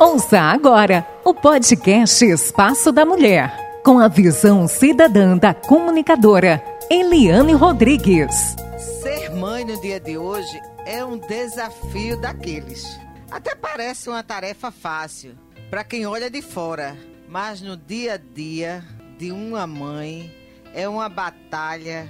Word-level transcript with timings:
Ouça 0.00 0.40
agora 0.40 1.06
o 1.22 1.34
podcast 1.34 2.24
Espaço 2.24 2.90
da 2.90 3.04
Mulher, 3.04 3.82
com 3.84 3.98
a 3.98 4.08
visão 4.08 4.66
cidadã 4.66 5.36
da 5.36 5.52
comunicadora 5.52 6.64
Eliane 6.88 7.52
Rodrigues. 7.52 8.56
Ser 9.02 9.28
mãe 9.28 9.62
no 9.62 9.78
dia 9.78 10.00
de 10.00 10.16
hoje 10.16 10.58
é 10.86 11.04
um 11.04 11.18
desafio 11.18 12.18
daqueles. 12.18 12.98
Até 13.30 13.54
parece 13.54 14.08
uma 14.08 14.22
tarefa 14.22 14.70
fácil 14.70 15.34
para 15.68 15.84
quem 15.84 16.06
olha 16.06 16.30
de 16.30 16.40
fora, 16.40 16.96
mas 17.28 17.60
no 17.60 17.76
dia 17.76 18.14
a 18.14 18.16
dia 18.16 18.82
de 19.18 19.30
uma 19.30 19.66
mãe 19.66 20.34
é 20.72 20.88
uma 20.88 21.10
batalha 21.10 22.08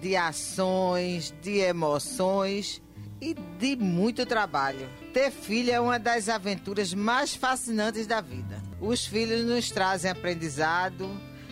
de 0.00 0.14
ações, 0.14 1.34
de 1.42 1.58
emoções 1.58 2.80
e 3.20 3.34
de 3.34 3.74
muito 3.74 4.24
trabalho. 4.24 4.88
Ter 5.14 5.30
filho 5.30 5.70
é 5.70 5.78
uma 5.78 5.96
das 5.96 6.28
aventuras 6.28 6.92
mais 6.92 7.36
fascinantes 7.36 8.04
da 8.04 8.20
vida. 8.20 8.60
Os 8.80 9.06
filhos 9.06 9.46
nos 9.46 9.70
trazem 9.70 10.10
aprendizado 10.10 11.08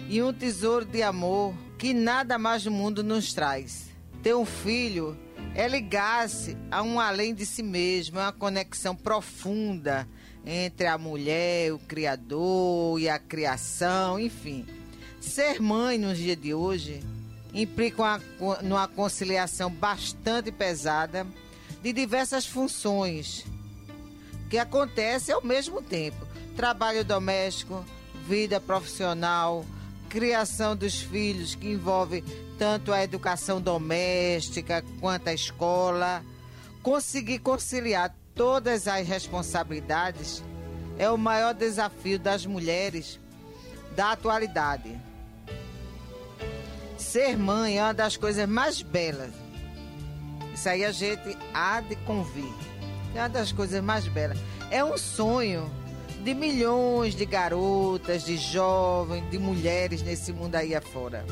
e 0.09 0.21
um 0.21 0.33
tesouro 0.33 0.85
de 0.85 1.01
amor 1.01 1.55
que 1.79 1.95
nada 1.95 2.37
mais 2.41 2.65
no 2.65 2.73
mundo 2.73 3.05
nos 3.05 3.33
traz. 3.33 3.89
Ter 4.21 4.35
um 4.35 4.45
filho 4.45 5.17
é 5.55 5.69
ligar-se 5.69 6.57
a 6.73 6.83
um 6.83 6.99
além 6.99 7.33
de 7.33 7.47
si 7.47 7.63
mesmo, 7.63 8.19
é 8.19 8.23
uma 8.23 8.33
conexão 8.33 8.97
profunda 8.97 10.09
entre 10.45 10.89
a 10.89 10.99
mulher, 10.99 11.73
o 11.73 11.79
criador 11.79 12.99
e 12.99 13.09
a 13.09 13.17
criação, 13.17 14.19
enfim. 14.19 14.67
Ser 15.21 15.63
mãe 15.63 15.99
nos 15.99 16.19
dias 16.19 16.37
de 16.37 16.53
hoje 16.53 17.01
implica 17.55 18.03
uma, 18.03 18.59
uma 18.61 18.89
conciliação 18.89 19.71
bastante 19.71 20.51
pesada 20.51 21.25
de 21.81 21.93
diversas 21.93 22.45
funções 22.45 23.52
que 24.53 24.59
acontecem 24.59 25.35
ao 25.35 25.43
mesmo 25.43 25.81
tempo: 25.81 26.27
trabalho 26.55 27.03
doméstico, 27.03 27.83
vida 28.29 28.61
profissional, 28.61 29.65
criação 30.11 30.77
dos 30.77 31.01
filhos, 31.01 31.55
que 31.55 31.71
envolve 31.73 32.23
tanto 32.59 32.93
a 32.93 33.03
educação 33.03 33.63
doméstica 33.63 34.85
quanto 35.01 35.29
a 35.29 35.33
escola. 35.33 36.23
Conseguir 36.83 37.39
conciliar 37.39 38.15
todas 38.35 38.87
as 38.87 39.09
responsabilidades 39.09 40.45
é 40.99 41.09
o 41.09 41.17
maior 41.17 41.55
desafio 41.55 42.19
das 42.19 42.45
mulheres 42.45 43.19
da 43.97 44.13
atualidade. 44.13 45.01
Ser 46.99 47.39
mãe 47.39 47.79
é 47.79 47.83
uma 47.83 47.95
das 47.95 48.19
coisas 48.19 48.47
mais 48.47 48.83
belas 48.83 49.33
isso 50.53 50.69
aí 50.69 50.85
a 50.85 50.93
gente 50.93 51.37
há 51.55 51.81
de 51.81 51.97
convir. 51.97 52.72
É 53.15 53.21
uma 53.21 53.29
das 53.29 53.53
coisas 53.53 53.83
mais 53.83 54.07
belas. 54.09 54.39
É 54.71 54.85
um 54.85 54.97
sonho 54.97 55.71
de 56.23 56.35
milhões 56.35 57.15
de 57.15 57.27
garotas, 57.27 58.25
de 58.25 58.37
jovens, 58.37 59.29
de 59.31 59.39
mulheres 59.39 60.03
nesse 60.03 60.33
mundo 60.33 60.55
aí 60.55 60.75
afora. 60.75 61.25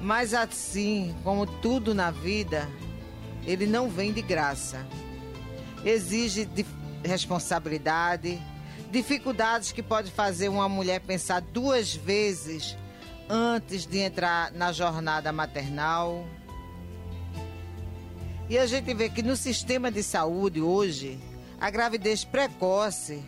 Mas 0.00 0.34
assim, 0.34 1.14
como 1.22 1.46
tudo 1.46 1.94
na 1.94 2.10
vida, 2.10 2.68
ele 3.46 3.66
não 3.66 3.88
vem 3.88 4.12
de 4.12 4.22
graça. 4.22 4.84
Exige 5.84 6.46
de 6.46 6.64
responsabilidade, 7.04 8.40
dificuldades 8.90 9.72
que 9.72 9.82
pode 9.82 10.10
fazer 10.10 10.48
uma 10.48 10.68
mulher 10.68 11.00
pensar 11.00 11.40
duas 11.40 11.94
vezes 11.94 12.76
antes 13.28 13.86
de 13.86 13.98
entrar 13.98 14.52
na 14.52 14.72
jornada 14.72 15.32
maternal. 15.32 16.26
E 18.48 18.58
a 18.58 18.66
gente 18.66 18.92
vê 18.92 19.08
que 19.08 19.22
no 19.22 19.36
sistema 19.36 19.90
de 19.90 20.02
saúde 20.02 20.60
hoje, 20.60 21.18
a 21.58 21.70
gravidez 21.70 22.24
precoce 22.24 23.22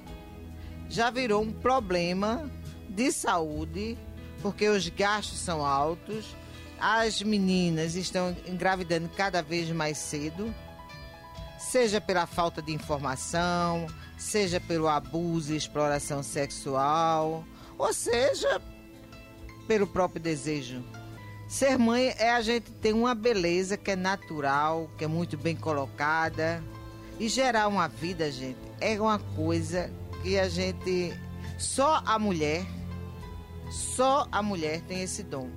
já 0.91 1.11
virou 1.11 1.43
um 1.43 1.51
problema 1.51 2.51
de 2.89 3.11
saúde, 3.11 3.97
porque 4.43 4.69
os 4.69 4.87
gastos 4.91 5.39
são 5.39 5.65
altos, 5.65 6.37
as 6.79 7.23
meninas 7.23 7.95
estão 7.95 8.37
engravidando 8.47 9.09
cada 9.09 9.43
vez 9.43 9.71
mais 9.71 9.97
cedo, 9.97 10.55
seja 11.59 11.99
pela 11.99 12.27
falta 12.27 12.61
de 12.61 12.73
informação, 12.73 13.87
seja 14.19 14.61
pelo 14.61 14.87
abuso 14.87 15.55
e 15.55 15.57
exploração 15.57 16.23
sexual, 16.23 17.43
ou 17.79 17.93
seja 17.95 18.61
pelo 19.67 19.87
próprio 19.87 20.21
desejo 20.21 20.85
Ser 21.49 21.79
mãe 21.79 22.13
é 22.19 22.31
a 22.31 22.41
gente 22.41 22.73
ter 22.73 22.93
uma 22.93 23.15
beleza 23.15 23.77
que 23.77 23.93
é 23.93 23.97
natural, 23.97 24.91
que 24.99 25.05
é 25.05 25.07
muito 25.07 25.39
bem 25.39 25.55
colocada. 25.55 26.63
E 27.21 27.29
gerar 27.29 27.69
uma 27.69 27.87
vida, 27.87 28.31
gente, 28.31 28.59
é 28.81 29.01
uma 29.01 29.19
coisa 29.19 29.91
que 30.23 30.39
a 30.39 30.49
gente. 30.49 31.15
Só 31.57 32.03
a 32.05 32.19
mulher, 32.19 32.67
só 33.71 34.27
a 34.31 34.43
mulher 34.43 34.83
tem 34.83 35.03
esse 35.03 35.23
dom 35.23 35.49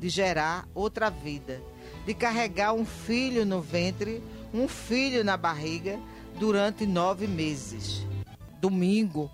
de 0.00 0.08
gerar 0.08 0.66
outra 0.74 1.10
vida, 1.10 1.62
de 2.04 2.14
carregar 2.14 2.72
um 2.72 2.84
filho 2.84 3.46
no 3.46 3.60
ventre, 3.60 4.22
um 4.52 4.66
filho 4.66 5.22
na 5.22 5.36
barriga 5.36 6.00
durante 6.38 6.86
nove 6.86 7.26
meses. 7.26 8.04
Domingo, 8.60 9.30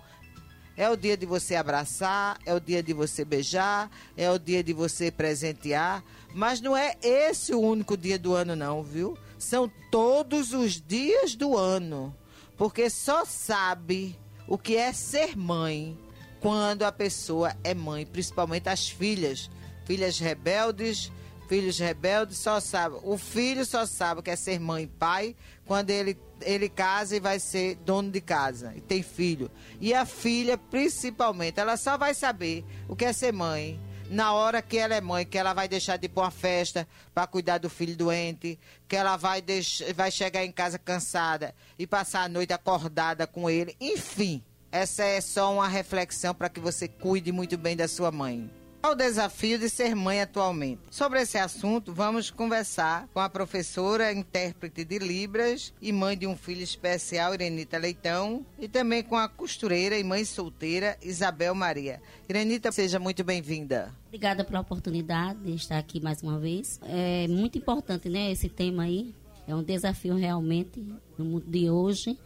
é 0.77 0.89
o 0.89 0.95
dia 0.95 1.17
de 1.17 1.25
você 1.25 1.55
abraçar, 1.55 2.39
é 2.45 2.53
o 2.53 2.59
dia 2.59 2.81
de 2.81 2.93
você 2.93 3.25
beijar, 3.25 3.89
é 4.15 4.29
o 4.31 4.39
dia 4.39 4.63
de 4.63 4.73
você 4.73 5.11
presentear. 5.11 6.03
Mas 6.33 6.61
não 6.61 6.75
é 6.75 6.95
esse 7.01 7.53
o 7.53 7.59
único 7.59 7.97
dia 7.97 8.17
do 8.17 8.33
ano, 8.33 8.55
não, 8.55 8.81
viu? 8.81 9.17
São 9.37 9.71
todos 9.91 10.53
os 10.53 10.81
dias 10.81 11.35
do 11.35 11.57
ano. 11.57 12.15
Porque 12.57 12.89
só 12.89 13.25
sabe 13.25 14.17
o 14.47 14.57
que 14.57 14.75
é 14.75 14.93
ser 14.93 15.37
mãe 15.37 15.97
quando 16.39 16.83
a 16.83 16.91
pessoa 16.91 17.55
é 17.63 17.73
mãe, 17.73 18.05
principalmente 18.05 18.69
as 18.69 18.89
filhas. 18.89 19.49
Filhas 19.85 20.19
rebeldes, 20.19 21.11
filhos 21.51 21.77
rebeldes, 21.77 22.37
só 22.37 22.61
sabe. 22.61 22.95
O 23.03 23.17
filho 23.17 23.65
só 23.65 23.85
sabe 23.85 24.21
que 24.21 24.29
é 24.29 24.37
ser 24.37 24.57
mãe 24.57 24.83
e 24.83 24.87
pai 24.87 25.35
quando 25.65 25.89
ele 25.89 26.17
ele 26.43 26.69
casa 26.69 27.17
e 27.17 27.19
vai 27.19 27.39
ser 27.39 27.75
dono 27.75 28.09
de 28.09 28.21
casa 28.21 28.73
e 28.73 28.79
tem 28.79 29.03
filho. 29.03 29.51
E 29.81 29.93
a 29.93 30.05
filha, 30.05 30.57
principalmente, 30.57 31.59
ela 31.59 31.75
só 31.75 31.97
vai 31.97 32.13
saber 32.13 32.63
o 32.87 32.95
que 32.95 33.03
é 33.03 33.11
ser 33.11 33.33
mãe 33.33 33.77
na 34.09 34.31
hora 34.31 34.61
que 34.61 34.77
ela 34.77 34.95
é 34.95 35.01
mãe, 35.01 35.25
que 35.25 35.37
ela 35.37 35.53
vai 35.53 35.67
deixar 35.67 35.97
de 35.97 36.05
ir 36.05 36.09
para 36.09 36.23
uma 36.23 36.31
festa 36.31 36.87
para 37.13 37.27
cuidar 37.27 37.57
do 37.57 37.69
filho 37.69 37.97
doente, 37.97 38.57
que 38.87 38.95
ela 38.95 39.17
vai, 39.17 39.41
deixar, 39.41 39.93
vai 39.93 40.09
chegar 40.09 40.45
em 40.45 40.53
casa 40.53 40.79
cansada 40.79 41.53
e 41.77 41.85
passar 41.85 42.23
a 42.23 42.29
noite 42.29 42.53
acordada 42.53 43.27
com 43.27 43.49
ele. 43.49 43.75
Enfim, 43.79 44.41
essa 44.71 45.03
é 45.03 45.19
só 45.19 45.53
uma 45.53 45.67
reflexão 45.67 46.33
para 46.33 46.47
que 46.47 46.61
você 46.61 46.87
cuide 46.87 47.29
muito 47.33 47.57
bem 47.57 47.75
da 47.75 47.89
sua 47.89 48.09
mãe. 48.09 48.49
Qual 48.81 48.93
o 48.93 48.95
desafio 48.95 49.59
de 49.59 49.69
ser 49.69 49.95
mãe 49.95 50.21
atualmente? 50.21 50.81
Sobre 50.89 51.21
esse 51.21 51.37
assunto, 51.37 51.93
vamos 51.93 52.31
conversar 52.31 53.07
com 53.13 53.19
a 53.19 53.29
professora, 53.29 54.11
intérprete 54.11 54.83
de 54.83 54.97
Libras 54.97 55.71
e 55.79 55.91
mãe 55.91 56.17
de 56.17 56.25
um 56.25 56.35
filho 56.35 56.63
especial, 56.63 57.31
Irenita 57.35 57.77
Leitão, 57.77 58.43
e 58.57 58.67
também 58.67 59.03
com 59.03 59.15
a 59.15 59.29
costureira 59.29 59.99
e 59.99 60.03
mãe 60.03 60.25
solteira, 60.25 60.97
Isabel 60.99 61.53
Maria. 61.53 62.01
Irenita, 62.27 62.71
seja 62.71 62.97
muito 62.97 63.23
bem-vinda. 63.23 63.95
Obrigada 64.07 64.43
pela 64.43 64.61
oportunidade 64.61 65.43
de 65.43 65.53
estar 65.53 65.77
aqui 65.77 66.01
mais 66.01 66.23
uma 66.23 66.39
vez. 66.39 66.79
É 66.83 67.27
muito 67.27 67.59
importante, 67.59 68.09
né, 68.09 68.31
esse 68.31 68.49
tema 68.49 68.83
aí. 68.83 69.13
É 69.47 69.55
um 69.55 69.61
desafio 69.61 70.15
realmente 70.15 70.83
no 71.19 71.25
mundo 71.25 71.45
de 71.45 71.69
hoje, 71.69 72.17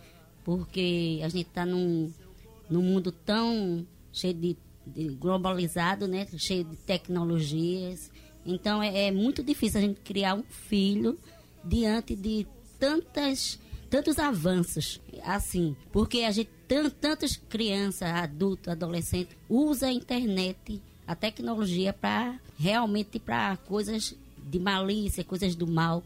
porque 0.46 1.20
a 1.22 1.28
gente 1.28 1.50
está 1.50 1.66
num, 1.66 2.10
num 2.70 2.82
mundo 2.82 3.12
tão 3.12 3.86
cheio 4.14 4.34
de 4.34 4.58
globalizado, 5.20 6.08
né? 6.08 6.28
Cheio 6.38 6.64
de 6.64 6.76
tecnologias. 6.78 8.12
Então 8.46 8.82
é, 8.82 9.08
é, 9.08 9.12
muito 9.12 9.44
difícil 9.44 9.80
a 9.80 9.84
gente 9.84 10.00
criar 10.02 10.36
um 10.36 10.44
filho 10.44 11.18
diante 11.64 12.16
de 12.16 12.46
tantas 12.80 13.60
tantos 13.90 14.20
avanços 14.20 15.00
assim, 15.24 15.76
porque 15.92 16.22
a 16.22 16.32
gente 16.32 16.50
tantas 17.00 17.38
crianças, 17.38 18.10
adultos, 18.10 18.68
adolescentes 18.68 19.38
usa 19.48 19.88
a 19.88 19.94
internet, 19.94 20.82
a 21.08 21.16
tecnologia 21.16 21.94
para 21.94 22.40
realmente 22.58 23.20
para 23.20 23.56
coisas 23.58 24.16
de 24.38 24.60
malícia, 24.60 25.24
coisas 25.24 25.56
do 25.56 25.68
mal. 25.68 26.04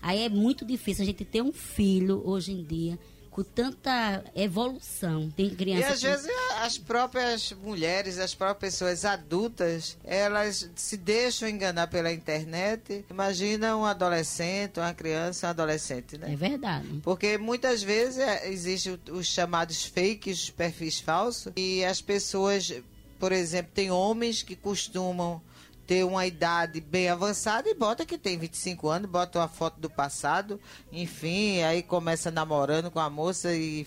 Aí 0.00 0.24
é 0.24 0.28
muito 0.28 0.64
difícil 0.64 1.02
a 1.02 1.06
gente 1.06 1.24
ter 1.24 1.42
um 1.42 1.52
filho 1.52 2.22
hoje 2.24 2.52
em 2.52 2.62
dia 2.62 2.98
com 3.32 3.42
tanta 3.42 4.22
evolução. 4.36 5.30
Tem 5.34 5.50
crianças. 5.50 6.02
E 6.02 6.06
às 6.06 6.20
que... 6.22 6.28
vezes 6.28 6.38
as 6.60 6.78
próprias 6.78 7.52
mulheres, 7.52 8.18
as 8.18 8.34
próprias 8.34 8.74
pessoas 8.74 9.04
adultas, 9.04 9.96
elas 10.04 10.70
se 10.76 10.96
deixam 10.98 11.48
enganar 11.48 11.86
pela 11.86 12.12
internet. 12.12 13.04
Imagina 13.10 13.74
um 13.76 13.86
adolescente, 13.86 14.78
uma 14.78 14.92
criança, 14.92 15.46
um 15.46 15.50
adolescente, 15.50 16.18
né? 16.18 16.32
É 16.32 16.36
verdade. 16.36 17.00
Porque 17.02 17.38
muitas 17.38 17.82
vezes 17.82 18.18
é, 18.18 18.48
existem 18.50 18.98
os 19.10 19.26
chamados 19.26 19.84
fakes, 19.84 20.50
perfis 20.50 21.00
falsos, 21.00 21.52
e 21.56 21.82
as 21.84 22.02
pessoas, 22.02 22.70
por 23.18 23.32
exemplo, 23.32 23.72
tem 23.74 23.90
homens 23.90 24.42
que 24.42 24.54
costumam 24.54 25.40
ter 25.86 26.04
uma 26.04 26.26
idade 26.26 26.80
bem 26.80 27.08
avançada 27.08 27.68
e 27.68 27.74
bota 27.74 28.06
que 28.06 28.16
tem 28.16 28.38
25 28.38 28.88
anos, 28.88 29.10
bota 29.10 29.38
uma 29.38 29.48
foto 29.48 29.80
do 29.80 29.90
passado, 29.90 30.60
enfim, 30.90 31.62
aí 31.62 31.82
começa 31.82 32.30
namorando 32.30 32.90
com 32.90 33.00
a 33.00 33.10
moça 33.10 33.52
e, 33.54 33.86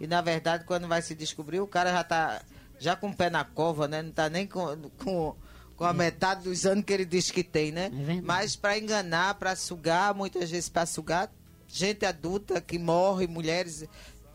e 0.00 0.06
na 0.06 0.20
verdade 0.20 0.64
quando 0.64 0.88
vai 0.88 1.00
se 1.02 1.14
descobrir 1.14 1.60
o 1.60 1.66
cara 1.66 1.92
já 1.92 2.04
tá 2.04 2.42
já 2.78 2.96
com 2.96 3.08
o 3.08 3.14
pé 3.14 3.30
na 3.30 3.44
cova, 3.44 3.88
né? 3.88 4.02
Não 4.02 4.12
tá 4.12 4.28
nem 4.28 4.46
com, 4.46 4.76
com, 5.02 5.34
com 5.76 5.84
a 5.84 5.90
é. 5.90 5.92
metade 5.92 6.44
dos 6.44 6.66
anos 6.66 6.84
que 6.84 6.92
ele 6.92 7.04
diz 7.04 7.30
que 7.30 7.42
tem, 7.42 7.72
né? 7.72 7.90
É 8.08 8.20
Mas 8.20 8.54
para 8.54 8.78
enganar, 8.78 9.34
para 9.34 9.56
sugar, 9.56 10.14
muitas 10.14 10.50
vezes 10.50 10.68
para 10.68 10.84
sugar, 10.84 11.30
gente 11.68 12.04
adulta 12.04 12.60
que 12.60 12.78
morre, 12.78 13.26
mulheres 13.26 13.86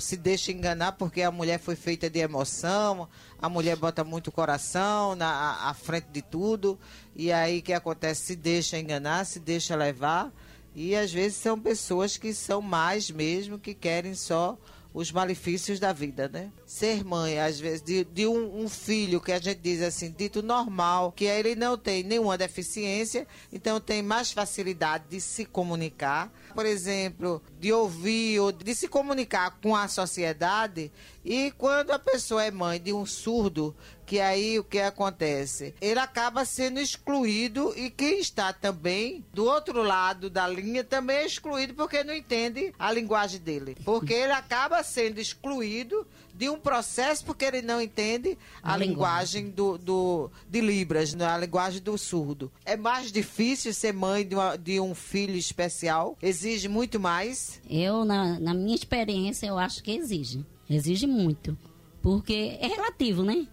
se 0.01 0.17
deixa 0.17 0.51
enganar 0.51 0.93
porque 0.93 1.21
a 1.21 1.31
mulher 1.31 1.59
foi 1.59 1.75
feita 1.75 2.09
de 2.09 2.19
emoção, 2.19 3.07
a 3.39 3.47
mulher 3.47 3.77
bota 3.77 4.03
muito 4.03 4.31
coração 4.31 5.15
na 5.15 5.69
à 5.69 5.73
frente 5.73 6.07
de 6.11 6.21
tudo, 6.21 6.77
e 7.15 7.31
aí 7.31 7.59
o 7.59 7.61
que 7.61 7.73
acontece? 7.73 8.25
Se 8.25 8.35
deixa 8.35 8.77
enganar, 8.77 9.25
se 9.25 9.39
deixa 9.39 9.75
levar, 9.75 10.33
e 10.75 10.95
às 10.95 11.11
vezes 11.11 11.37
são 11.37 11.59
pessoas 11.59 12.17
que 12.17 12.33
são 12.33 12.61
mais 12.61 13.09
mesmo, 13.11 13.59
que 13.59 13.73
querem 13.73 14.13
só 14.13 14.57
os 14.93 15.11
malefícios 15.11 15.79
da 15.79 15.93
vida, 15.93 16.27
né? 16.27 16.51
Ser 16.65 17.03
mãe, 17.03 17.39
às 17.39 17.59
vezes, 17.59 17.81
de, 17.81 18.03
de 18.03 18.27
um, 18.27 18.63
um, 18.63 18.69
filho 18.69 19.21
que 19.21 19.31
a 19.31 19.39
gente 19.39 19.59
diz 19.59 19.81
assim, 19.81 20.13
dito 20.15 20.41
normal, 20.41 21.13
que 21.13 21.25
ele 21.25 21.55
não 21.55 21.77
tem 21.77 22.03
nenhuma 22.03 22.37
deficiência, 22.37 23.25
então 23.53 23.79
tem 23.79 24.01
mais 24.01 24.31
facilidade 24.31 25.05
de 25.09 25.21
se 25.21 25.45
comunicar, 25.45 26.31
por 26.51 26.65
exemplo, 26.65 27.41
de 27.59 27.71
ouvir 27.71 28.39
ou 28.39 28.51
de 28.51 28.75
se 28.75 28.87
comunicar 28.87 29.57
com 29.61 29.75
a 29.75 29.87
sociedade. 29.87 30.91
E 31.23 31.51
quando 31.57 31.91
a 31.91 31.99
pessoa 31.99 32.43
é 32.43 32.51
mãe 32.51 32.79
de 32.79 32.91
um 32.91 33.05
surdo, 33.05 33.75
que 34.05 34.19
aí 34.19 34.59
o 34.59 34.63
que 34.63 34.79
acontece? 34.79 35.73
Ele 35.79 35.99
acaba 35.99 36.43
sendo 36.43 36.79
excluído 36.79 37.73
e 37.77 37.89
quem 37.89 38.19
está 38.19 38.51
também 38.51 39.23
do 39.33 39.45
outro 39.45 39.81
lado 39.81 40.29
da 40.29 40.47
linha 40.47 40.83
também 40.83 41.17
é 41.17 41.25
excluído 41.25 41.73
porque 41.73 42.03
não 42.03 42.13
entende 42.13 42.73
a 42.77 42.91
linguagem 42.91 43.39
dele. 43.39 43.77
Porque 43.85 44.13
ele 44.13 44.33
acaba 44.33 44.83
sendo 44.83 45.19
excluído 45.19 46.05
de 46.41 46.49
um 46.49 46.59
processo 46.59 47.23
porque 47.23 47.45
ele 47.45 47.61
não 47.61 47.79
entende 47.79 48.35
a, 48.63 48.73
a 48.73 48.77
linguagem, 48.77 49.43
linguagem 49.43 49.49
do, 49.51 49.77
do, 49.77 50.31
de 50.49 50.59
Libras, 50.59 51.13
né? 51.13 51.23
a 51.23 51.37
linguagem 51.37 51.79
do 51.79 51.95
surdo. 51.99 52.51
É 52.65 52.75
mais 52.75 53.11
difícil 53.11 53.71
ser 53.75 53.93
mãe 53.93 54.27
de, 54.27 54.33
uma, 54.33 54.55
de 54.55 54.79
um 54.79 54.95
filho 54.95 55.35
especial? 55.35 56.17
Exige 56.19 56.67
muito 56.67 56.99
mais? 56.99 57.61
Eu, 57.69 58.03
na, 58.03 58.39
na 58.39 58.55
minha 58.55 58.73
experiência, 58.73 59.45
eu 59.45 59.59
acho 59.59 59.83
que 59.83 59.91
exige. 59.91 60.43
Exige 60.67 61.05
muito. 61.05 61.55
Porque 62.01 62.57
é 62.59 62.65
relativo, 62.65 63.21
né? 63.21 63.45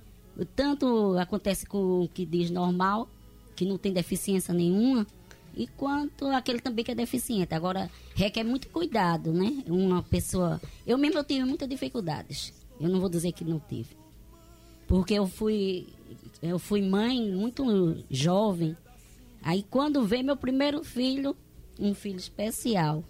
Tanto 0.57 1.15
acontece 1.19 1.67
com 1.67 2.05
o 2.05 2.09
que 2.09 2.25
diz 2.25 2.49
normal, 2.49 3.07
que 3.55 3.67
não 3.67 3.77
tem 3.77 3.93
deficiência 3.93 4.55
nenhuma, 4.55 5.07
e 5.55 5.67
quanto 5.67 6.27
aquele 6.29 6.61
também 6.61 6.83
que 6.83 6.93
é 6.93 6.95
deficiente. 6.95 7.53
Agora, 7.53 7.91
requer 8.15 8.45
muito 8.45 8.67
cuidado, 8.71 9.31
né? 9.31 9.63
Uma 9.67 10.03
pessoa. 10.03 10.59
Eu 10.87 10.97
mesmo 10.97 11.19
eu 11.19 11.25
tive 11.25 11.45
muitas 11.45 11.69
dificuldades. 11.69 12.57
Eu 12.81 12.89
não 12.89 13.01
vou 13.01 13.09
dizer 13.09 13.33
que 13.33 13.45
não 13.45 13.59
tive. 13.59 13.97
Porque 14.87 15.15
eu 15.15 15.27
fui. 15.27 15.89
Eu 16.43 16.59
fui 16.59 16.83
mãe 16.83 17.31
muito 17.31 18.05
jovem. 18.11 18.77
Aí 19.43 19.65
quando 19.69 20.05
veio 20.05 20.25
meu 20.25 20.37
primeiro 20.37 20.83
filho, 20.83 21.37
um 21.79 21.95
filho 21.95 22.19
especial. 22.19 23.05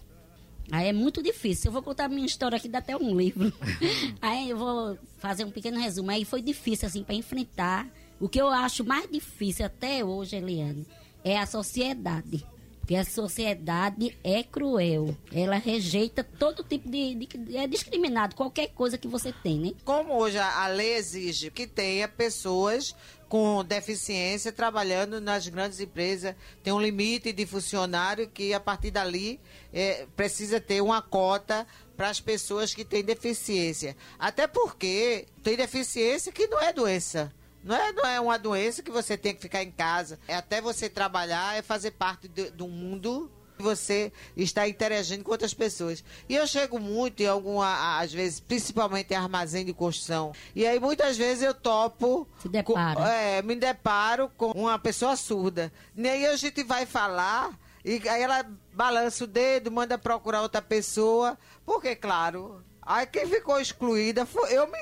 Aí 0.71 0.87
é 0.87 0.93
muito 0.93 1.23
difícil. 1.23 1.69
Eu 1.69 1.73
vou 1.73 1.81
contar 1.81 2.07
minha 2.09 2.25
história 2.25 2.57
aqui, 2.57 2.67
dá 2.67 2.77
até 2.77 2.95
um 2.95 3.15
livro. 3.17 3.51
Aí 4.21 4.51
eu 4.51 4.57
vou 4.57 4.97
fazer 5.17 5.43
um 5.43 5.51
pequeno 5.51 5.79
resumo. 5.79 6.11
Aí 6.11 6.23
foi 6.23 6.41
difícil, 6.41 6.87
assim, 6.87 7.03
para 7.03 7.15
enfrentar. 7.15 7.87
O 8.19 8.29
que 8.29 8.39
eu 8.39 8.47
acho 8.49 8.83
mais 8.83 9.09
difícil 9.09 9.65
até 9.65 10.03
hoje, 10.03 10.35
Eliane, 10.35 10.85
é 11.23 11.39
a 11.39 11.45
sociedade. 11.45 12.45
Porque 12.89 12.95
a 12.95 13.05
sociedade 13.05 14.17
é 14.23 14.41
cruel. 14.41 15.15
Ela 15.31 15.57
rejeita 15.57 16.23
todo 16.23 16.63
tipo 16.63 16.89
de, 16.89 17.13
de, 17.13 17.55
É 17.55 17.67
discriminado, 17.67 18.35
qualquer 18.35 18.69
coisa 18.69 18.97
que 18.97 19.07
você 19.07 19.31
tem, 19.31 19.59
né? 19.59 19.73
Como 19.85 20.17
hoje 20.17 20.39
a 20.39 20.65
lei 20.65 20.95
exige 20.95 21.51
que 21.51 21.67
tenha 21.67 22.07
pessoas 22.07 22.95
com 23.27 23.63
deficiência 23.63 24.51
trabalhando 24.51 25.21
nas 25.21 25.47
grandes 25.47 25.79
empresas, 25.79 26.33
tem 26.63 26.73
um 26.73 26.81
limite 26.81 27.31
de 27.31 27.45
funcionário 27.45 28.27
que 28.27 28.55
a 28.55 28.59
partir 28.59 28.89
dali 28.89 29.39
é, 29.71 30.07
precisa 30.15 30.59
ter 30.59 30.81
uma 30.81 30.99
cota 30.99 31.67
para 31.95 32.09
as 32.09 32.19
pessoas 32.19 32.73
que 32.73 32.83
têm 32.83 33.03
deficiência. 33.03 33.95
Até 34.17 34.47
porque 34.47 35.27
tem 35.43 35.55
deficiência 35.55 36.31
que 36.31 36.47
não 36.47 36.59
é 36.59 36.73
doença. 36.73 37.31
Não 37.63 37.75
é, 37.75 37.91
não 37.91 38.05
é 38.05 38.19
uma 38.19 38.39
doença 38.39 38.81
que 38.81 38.91
você 38.91 39.17
tem 39.17 39.35
que 39.35 39.41
ficar 39.41 39.63
em 39.63 39.71
casa. 39.71 40.19
É 40.27 40.35
até 40.35 40.61
você 40.61 40.89
trabalhar, 40.89 41.57
é 41.57 41.61
fazer 41.61 41.91
parte 41.91 42.27
de, 42.27 42.49
do 42.51 42.67
mundo 42.67 43.29
você 43.61 44.11
está 44.35 44.67
interagindo 44.67 45.23
com 45.23 45.31
outras 45.31 45.53
pessoas. 45.53 46.03
E 46.27 46.35
eu 46.35 46.47
chego 46.47 46.79
muito 46.79 47.21
em 47.21 47.27
alguma, 47.27 47.99
às 47.99 48.11
vezes, 48.11 48.39
principalmente 48.39 49.11
em 49.11 49.15
armazém 49.15 49.65
de 49.65 49.73
construção. 49.73 50.33
E 50.55 50.65
aí 50.65 50.79
muitas 50.79 51.17
vezes 51.17 51.43
eu 51.43 51.53
topo. 51.53 52.27
Se 52.41 52.49
depara. 52.49 52.95
Com, 52.95 53.05
é, 53.05 53.41
me 53.41 53.55
deparo 53.55 54.31
com 54.37 54.51
uma 54.51 54.79
pessoa 54.79 55.15
surda. 55.15 55.71
E 55.95 56.07
aí 56.07 56.25
a 56.25 56.35
gente 56.35 56.63
vai 56.63 56.85
falar. 56.85 57.51
E 57.83 58.07
aí 58.09 58.21
ela 58.21 58.45
balança 58.73 59.23
o 59.23 59.27
dedo, 59.27 59.71
manda 59.71 59.97
procurar 59.97 60.41
outra 60.41 60.61
pessoa, 60.61 61.37
porque, 61.65 61.95
claro, 61.95 62.61
Aí 62.89 63.05
quem 63.05 63.27
ficou 63.27 63.61
excluída 63.61 64.25
foi 64.25 64.51
eu 64.51 64.65
me 64.65 64.79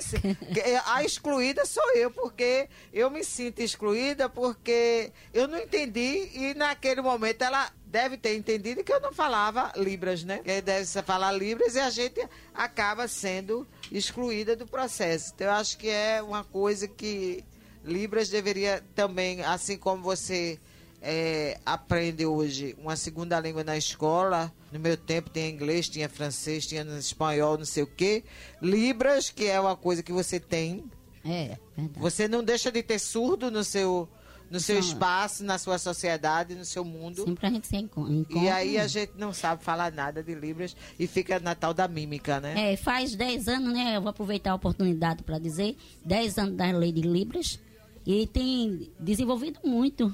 a 0.86 1.04
excluída 1.04 1.66
sou 1.66 1.84
eu 1.94 2.10
porque 2.10 2.70
eu 2.94 3.12
me 3.12 3.22
sinto 3.22 3.60
excluída 3.60 4.30
porque 4.30 5.12
eu 5.34 5.46
não 5.46 5.58
entendi 5.58 6.30
e 6.34 6.54
naquele 6.54 7.02
momento 7.02 7.42
ela 7.42 7.70
deve 7.86 8.16
ter 8.16 8.38
entendido 8.38 8.82
que 8.82 8.94
eu 8.94 9.02
não 9.02 9.12
falava 9.12 9.74
libras, 9.76 10.24
né? 10.24 10.38
Que 10.38 10.62
deve 10.62 10.86
falar 11.04 11.34
libras 11.34 11.76
e 11.76 11.82
a 11.82 11.90
gente 11.90 12.26
acaba 12.54 13.10
sendo 13.10 13.68
excluída 13.92 14.56
do 14.56 14.66
processo. 14.66 15.34
Então 15.36 15.48
eu 15.48 15.54
acho 15.54 15.78
que 15.78 15.90
é 15.90 16.24
uma 16.24 16.46
coisa 16.46 16.88
que 16.88 17.44
libras 17.84 18.30
deveria 18.30 18.82
também, 18.96 19.44
assim 19.44 19.78
como 19.78 20.02
você 20.02 20.58
é, 21.02 21.60
aprende 21.66 22.26
hoje 22.26 22.74
uma 22.80 22.96
segunda 22.96 23.38
língua 23.38 23.66
na 23.66 23.76
escola. 23.76 24.50
No 24.72 24.80
meu 24.80 24.98
tempo 24.98 25.30
tinha 25.30 25.48
inglês, 25.48 25.88
tinha 25.88 26.10
francês, 26.10 26.68
tinha 26.68 26.84
espanhol, 26.98 27.58
não 27.58 27.66
sei 27.66 27.84
o 27.84 27.88
quê. 27.88 28.24
Libras, 28.62 29.30
que 29.30 29.46
é 29.46 29.60
uma 29.60 29.76
coisa 29.76 30.04
que 30.04 30.12
você 30.12 30.40
tem. 30.40 30.84
É, 31.26 31.58
verdade. 31.76 32.00
Você 32.00 32.28
não 32.28 32.44
deixa 32.44 32.72
de 32.72 32.84
ter 32.84 33.00
surdo 33.00 33.50
no 33.50 33.64
seu 33.64 34.10
no 34.50 34.60
seu 34.60 34.80
espaço, 34.80 35.44
na 35.44 35.58
sua 35.58 35.78
sociedade, 35.78 36.56
no 36.56 36.64
seu 36.64 36.84
mundo. 36.84 37.24
Sempre 37.24 37.48
a 37.48 37.50
gente 37.50 37.68
se 37.68 37.76
encontra. 37.76 38.40
E 38.40 38.50
aí 38.50 38.78
a 38.78 38.88
gente 38.88 39.12
não 39.18 39.34
sabe 39.34 39.64
falar 39.64 39.92
nada 39.92 40.24
de 40.24 40.34
Libras 40.34 40.76
e 40.98 41.06
fica 41.06 41.40
na 41.40 41.54
tal 41.54 41.74
da 41.74 41.88
mímica, 41.88 42.40
né? 42.40 42.74
É, 42.74 42.78
faz 42.78 43.16
10 43.16 43.48
anos, 43.48 43.74
né? 43.74 43.98
Eu 43.98 44.02
vou 44.02 44.10
aproveitar 44.10 44.52
a 44.52 44.56
oportunidade 44.56 45.24
para 45.24 45.38
dizer, 45.38 45.76
10 46.06 46.38
anos 46.38 46.56
da 46.56 46.72
lei 46.72 46.92
de 46.92 47.02
Libras 47.02 47.60
e 48.06 48.26
tem 48.28 48.90
desenvolvido 49.00 49.60
muito 49.66 50.14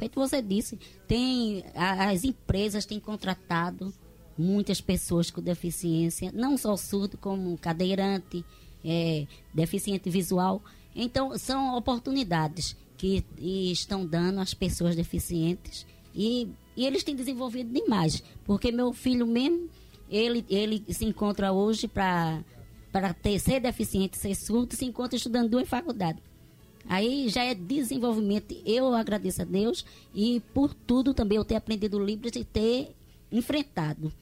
feito 0.00 0.18
você 0.18 0.40
disse, 0.40 0.78
tem 1.06 1.62
as 1.74 2.24
empresas 2.24 2.86
têm 2.86 2.98
contratado 2.98 3.92
muitas 4.36 4.80
pessoas 4.80 5.30
com 5.30 5.42
deficiência, 5.42 6.32
não 6.32 6.56
só 6.56 6.74
surdo, 6.76 7.18
como 7.18 7.58
cadeirante, 7.58 8.42
é, 8.82 9.26
deficiente 9.52 10.08
visual. 10.08 10.62
Então, 10.96 11.36
são 11.38 11.76
oportunidades 11.76 12.74
que 12.96 13.22
estão 13.70 14.06
dando 14.06 14.40
às 14.40 14.54
pessoas 14.54 14.96
deficientes 14.96 15.86
e, 16.14 16.48
e 16.74 16.86
eles 16.86 17.04
têm 17.04 17.14
desenvolvido 17.14 17.70
demais. 17.70 18.22
Porque 18.44 18.72
meu 18.72 18.94
filho 18.94 19.26
mesmo, 19.26 19.68
ele, 20.08 20.44
ele 20.48 20.82
se 20.88 21.04
encontra 21.04 21.52
hoje 21.52 21.86
para 21.86 22.42
para 22.90 23.14
ser 23.38 23.60
deficiente, 23.60 24.18
ser 24.18 24.34
surdo, 24.34 24.74
se 24.74 24.84
encontra 24.84 25.14
estudando 25.16 25.50
duas 25.50 25.68
faculdades. 25.68 26.20
Aí 26.88 27.28
já 27.28 27.44
é 27.44 27.54
desenvolvimento. 27.54 28.54
Eu 28.64 28.94
agradeço 28.94 29.42
a 29.42 29.44
Deus 29.44 29.84
e 30.14 30.40
por 30.52 30.74
tudo 30.74 31.14
também 31.14 31.36
eu 31.36 31.44
ter 31.44 31.56
aprendido 31.56 32.02
Libras 32.02 32.34
e 32.36 32.44
ter 32.44 32.94
enfrentado. 33.30 34.12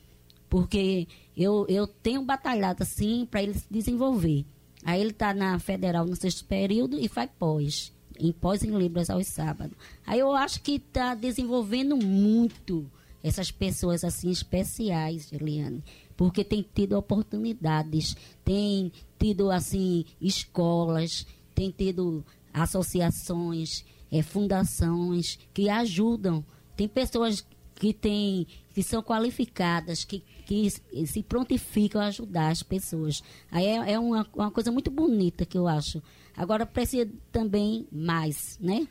Porque 0.49 1.07
eu, 1.37 1.67
eu 1.69 1.87
tenho 1.87 2.23
batalhado 2.23 2.83
assim 2.83 3.27
para 3.31 3.43
ele 3.43 3.55
se 3.55 3.67
desenvolver. 3.71 4.45
Aí 4.85 5.01
ele 5.01 5.11
está 5.11 5.35
na 5.35 5.59
federal 5.59 6.07
no 6.07 6.17
sexto 6.17 6.45
período 6.45 6.99
e 6.99 7.09
faz 7.09 7.31
pós. 7.39 7.93
Em 8.19 8.33
pós 8.33 8.63
em 8.63 8.77
Libras 8.77 9.11
aos 9.11 9.27
sábados. 9.27 9.77
Aí 10.07 10.19
eu 10.19 10.33
acho 10.33 10.61
que 10.63 10.73
está 10.73 11.15
desenvolvendo 11.15 11.97
muito 11.97 12.91
essas 13.23 13.51
pessoas 13.51 14.05
assim 14.05 14.31
especiais, 14.31 15.33
Eliane, 15.33 15.83
porque 16.17 16.45
tem 16.45 16.65
tido 16.75 16.97
oportunidades, 16.97 18.17
tem 18.45 18.93
tido 19.19 19.51
assim 19.51 20.05
escolas, 20.21 21.27
tem 21.55 21.71
tido 21.71 22.25
associações, 22.53 23.85
é, 24.11 24.23
fundações 24.23 25.39
que 25.53 25.69
ajudam. 25.69 26.45
Tem 26.77 26.89
pessoas 26.89 27.47
que 27.75 27.93
têm, 27.93 28.47
que 28.75 28.83
são 28.83 29.03
qualificadas, 29.03 30.05
que, 30.05 30.25
que 30.47 30.69
se 31.07 31.23
prontificam 31.23 32.01
a 32.01 32.07
ajudar 32.07 32.51
as 32.51 32.63
pessoas. 32.63 33.23
Aí 33.51 33.67
é, 33.67 33.93
é 33.93 33.99
uma, 33.99 34.27
uma 34.35 34.51
coisa 34.51 34.73
muito 34.73 34.91
bonita 34.91 35.47
que 35.47 35.57
eu 35.57 35.69
acho. 35.69 36.03
Agora 36.37 36.67
precisa 36.67 37.09
também 37.31 37.87
mais, 37.91 38.59
né? 38.61 38.87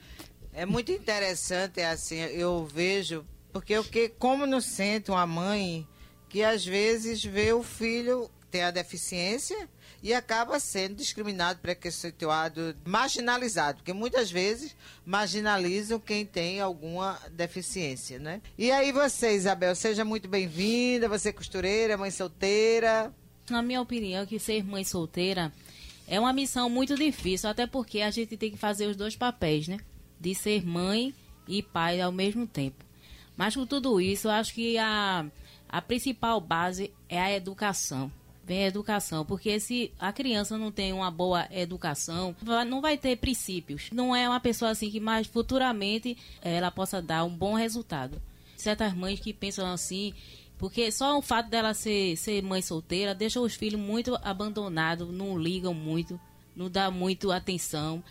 É 0.53 0.65
muito 0.65 0.91
interessante, 0.91 1.81
assim, 1.81 2.15
eu 2.15 2.65
vejo, 2.65 3.25
porque 3.53 3.77
o 3.77 3.83
que, 3.83 4.09
como 4.09 4.45
não 4.47 4.59
sente 4.59 5.11
uma 5.11 5.27
mãe 5.27 5.87
que 6.29 6.43
às 6.43 6.65
vezes 6.65 7.23
vê 7.23 7.53
o 7.53 7.63
filho 7.63 8.29
ter 8.49 8.61
a 8.61 8.71
deficiência 8.71 9.67
e 10.01 10.13
acaba 10.13 10.59
sendo 10.59 10.95
discriminado, 10.95 11.59
preconceituado, 11.59 12.75
marginalizado, 12.85 13.77
porque 13.77 13.93
muitas 13.93 14.29
vezes 14.29 14.75
marginalizam 15.05 15.99
quem 15.99 16.25
tem 16.25 16.61
alguma 16.61 17.19
deficiência, 17.31 18.19
né? 18.19 18.41
E 18.57 18.71
aí 18.71 18.91
você, 18.91 19.35
Isabel, 19.35 19.75
seja 19.75 20.05
muito 20.05 20.27
bem-vinda, 20.27 21.09
você 21.09 21.29
é 21.29 21.33
costureira, 21.33 21.97
mãe 21.97 22.11
solteira. 22.11 23.13
Na 23.49 23.61
minha 23.61 23.81
opinião, 23.81 24.25
que 24.25 24.39
ser 24.39 24.63
mãe 24.63 24.83
solteira 24.83 25.51
é 26.07 26.19
uma 26.19 26.31
missão 26.31 26.69
muito 26.69 26.95
difícil, 26.95 27.49
até 27.49 27.65
porque 27.65 28.01
a 28.01 28.11
gente 28.11 28.37
tem 28.37 28.51
que 28.51 28.57
fazer 28.57 28.87
os 28.87 28.95
dois 28.95 29.15
papéis, 29.15 29.67
né? 29.67 29.77
De 30.19 30.33
ser 30.33 30.65
mãe 30.65 31.13
e 31.47 31.61
pai 31.61 31.99
ao 32.01 32.11
mesmo 32.11 32.45
tempo. 32.45 32.85
Mas 33.35 33.55
com 33.55 33.65
tudo 33.65 34.01
isso, 34.01 34.27
eu 34.27 34.31
acho 34.31 34.53
que 34.53 34.77
a, 34.77 35.25
a 35.69 35.81
principal 35.81 36.39
base 36.41 36.91
é 37.07 37.19
a 37.19 37.31
educação. 37.31 38.11
Vem 38.47 38.63
a 38.63 38.67
educação, 38.67 39.25
porque 39.25 39.59
se 39.59 39.91
a 39.99 40.13
criança 40.13 40.57
não 40.57 40.71
tem 40.71 40.93
uma 40.93 41.11
boa 41.11 41.49
educação, 41.51 42.33
não 42.65 42.79
vai 42.79 42.97
ter 42.97 43.17
princípios. 43.17 43.89
Não 43.91 44.15
é 44.15 44.27
uma 44.29 44.39
pessoa 44.39 44.71
assim 44.71 44.89
que 44.89 45.01
mais 45.01 45.27
futuramente 45.27 46.17
ela 46.41 46.71
possa 46.71 47.01
dar 47.01 47.25
um 47.25 47.29
bom 47.29 47.55
resultado. 47.55 48.21
Certas 48.55 48.93
mães 48.93 49.19
que 49.19 49.33
pensam 49.33 49.67
assim, 49.69 50.13
porque 50.57 50.89
só 50.93 51.17
o 51.17 51.21
fato 51.21 51.49
dela 51.49 51.73
ser, 51.73 52.15
ser 52.15 52.41
mãe 52.41 52.61
solteira 52.61 53.13
deixa 53.13 53.41
os 53.41 53.53
filhos 53.53 53.81
muito 53.81 54.17
abandonados, 54.23 55.13
não 55.13 55.37
ligam 55.37 55.73
muito, 55.73 56.17
não 56.55 56.69
dá 56.69 56.89
muito 56.89 57.33
atenção. 57.33 58.01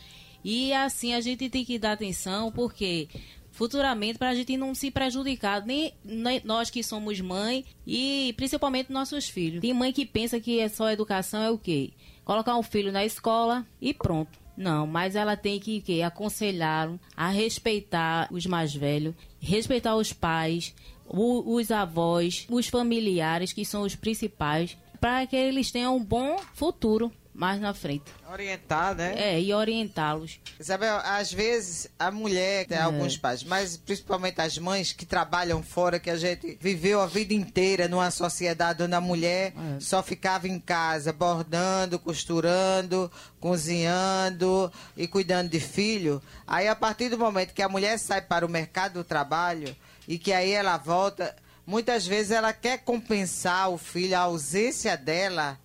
E 0.45 0.71
assim 0.75 1.15
a 1.15 1.21
gente 1.23 1.49
tem 1.49 1.65
que 1.65 1.79
dar 1.79 1.93
atenção 1.93 2.53
porque 2.53 3.09
futuramente 3.57 4.19
para 4.19 4.29
a 4.29 4.35
gente 4.35 4.55
não 4.57 4.75
se 4.75 4.91
prejudicar, 4.91 5.65
nem, 5.65 5.93
nem, 6.05 6.43
nós 6.45 6.69
que 6.69 6.83
somos 6.83 7.21
mãe 7.21 7.65
e 7.87 8.35
principalmente 8.37 8.93
nossos 8.93 9.29
filhos. 9.29 9.63
Tem 9.63 9.73
mãe 9.73 9.93
que 9.93 10.05
pensa 10.05 10.39
que 10.39 10.61
é 10.61 10.69
só 10.69 10.91
educação 10.91 11.43
é 11.43 11.51
o 11.51 11.59
quê? 11.59 11.93
Colocar 12.23 12.57
um 12.57 12.63
filho 12.63 12.93
na 12.93 13.05
escola 13.05 13.67
e 13.81 13.95
pronto. 13.95 14.39
Não, 14.57 14.87
mas 14.87 15.17
ela 15.17 15.37
tem 15.37 15.59
que, 15.59 15.81
que 15.81 16.03
aconselhá-lo 16.03 17.01
a 17.17 17.29
respeitar 17.29 18.29
os 18.31 18.47
mais 18.47 18.75
velhos, 18.75 19.15
respeitar 19.41 19.97
os 19.97 20.13
pais, 20.13 20.75
o, 21.07 21.55
os 21.55 21.71
avós, 21.71 22.47
os 22.51 22.67
familiares, 22.67 23.53
que 23.53 23.65
são 23.65 23.83
os 23.83 23.95
principais, 23.95 24.77
para 25.01 25.27
que 25.27 25.37
eles 25.37 25.71
tenham 25.71 25.97
um 25.97 26.05
bom 26.05 26.37
futuro 26.55 27.11
mais 27.37 27.61
na 27.61 27.75
frente. 27.75 28.05
Orientar, 28.33 28.95
né? 28.95 29.15
É, 29.17 29.41
e 29.41 29.53
orientá-los. 29.53 30.41
Isabel, 30.59 30.97
às 31.05 31.31
vezes 31.31 31.89
a 31.99 32.11
mulher, 32.11 32.67
tem 32.67 32.79
é. 32.79 32.81
alguns 32.81 33.19
pais, 33.19 33.45
mas 33.45 33.77
principalmente 33.77 34.41
as 34.41 34.57
mães 34.57 34.93
que 34.93 35.05
trabalham 35.05 35.63
fora, 35.63 36.01
que 36.01 36.09
a 36.09 36.17
gente 36.17 36.59
viveu 36.61 37.01
a 37.01 37.07
vida 37.07 37.35
inteira 37.35 37.89
numa 37.89 38.11
sociedade 38.11 38.83
onde 38.83 38.95
a 38.95 39.01
mulher 39.01 39.53
é. 39.53 39.81
só 39.81 40.03
ficava 40.03 40.49
em 40.49 40.59
casa 40.59 41.13
bordando, 41.13 41.99
costurando, 41.99 43.13
cozinhando 43.39 44.73
e 44.97 45.07
cuidando 45.07 45.51
de 45.51 45.61
filho. 45.61 46.23
Aí 46.47 46.67
a 46.67 46.75
partir 46.75 47.11
do 47.11 47.19
momento 47.19 47.53
que 47.53 47.63
a 47.63 47.69
mulher 47.69 47.99
sai 47.99 48.23
para 48.23 48.47
o 48.47 48.49
mercado 48.49 48.95
do 48.95 49.05
trabalho 49.05 49.77
e 50.09 50.19
que 50.19 50.33
aí 50.33 50.53
ela 50.53 50.79
volta, 50.79 51.37
muitas 51.67 52.07
vezes 52.07 52.31
ela 52.31 52.55
quer 52.55 52.79
compensar 52.79 53.69
o 53.71 53.77
filho, 53.77 54.17
a 54.17 54.21
ausência 54.21 54.97
dela 54.97 55.59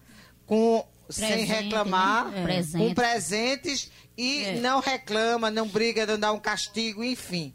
com 0.46 0.86
Presente, 1.12 1.36
sem 1.36 1.46
reclamar, 1.46 2.30
né? 2.32 2.60
é. 2.60 2.78
com 2.78 2.94
presentes 2.94 3.92
e 4.18 4.44
é. 4.44 4.60
não 4.60 4.80
reclama, 4.80 5.50
não 5.50 5.68
briga, 5.68 6.06
não 6.06 6.20
dá 6.20 6.32
um 6.32 6.40
castigo, 6.40 7.04
enfim. 7.04 7.54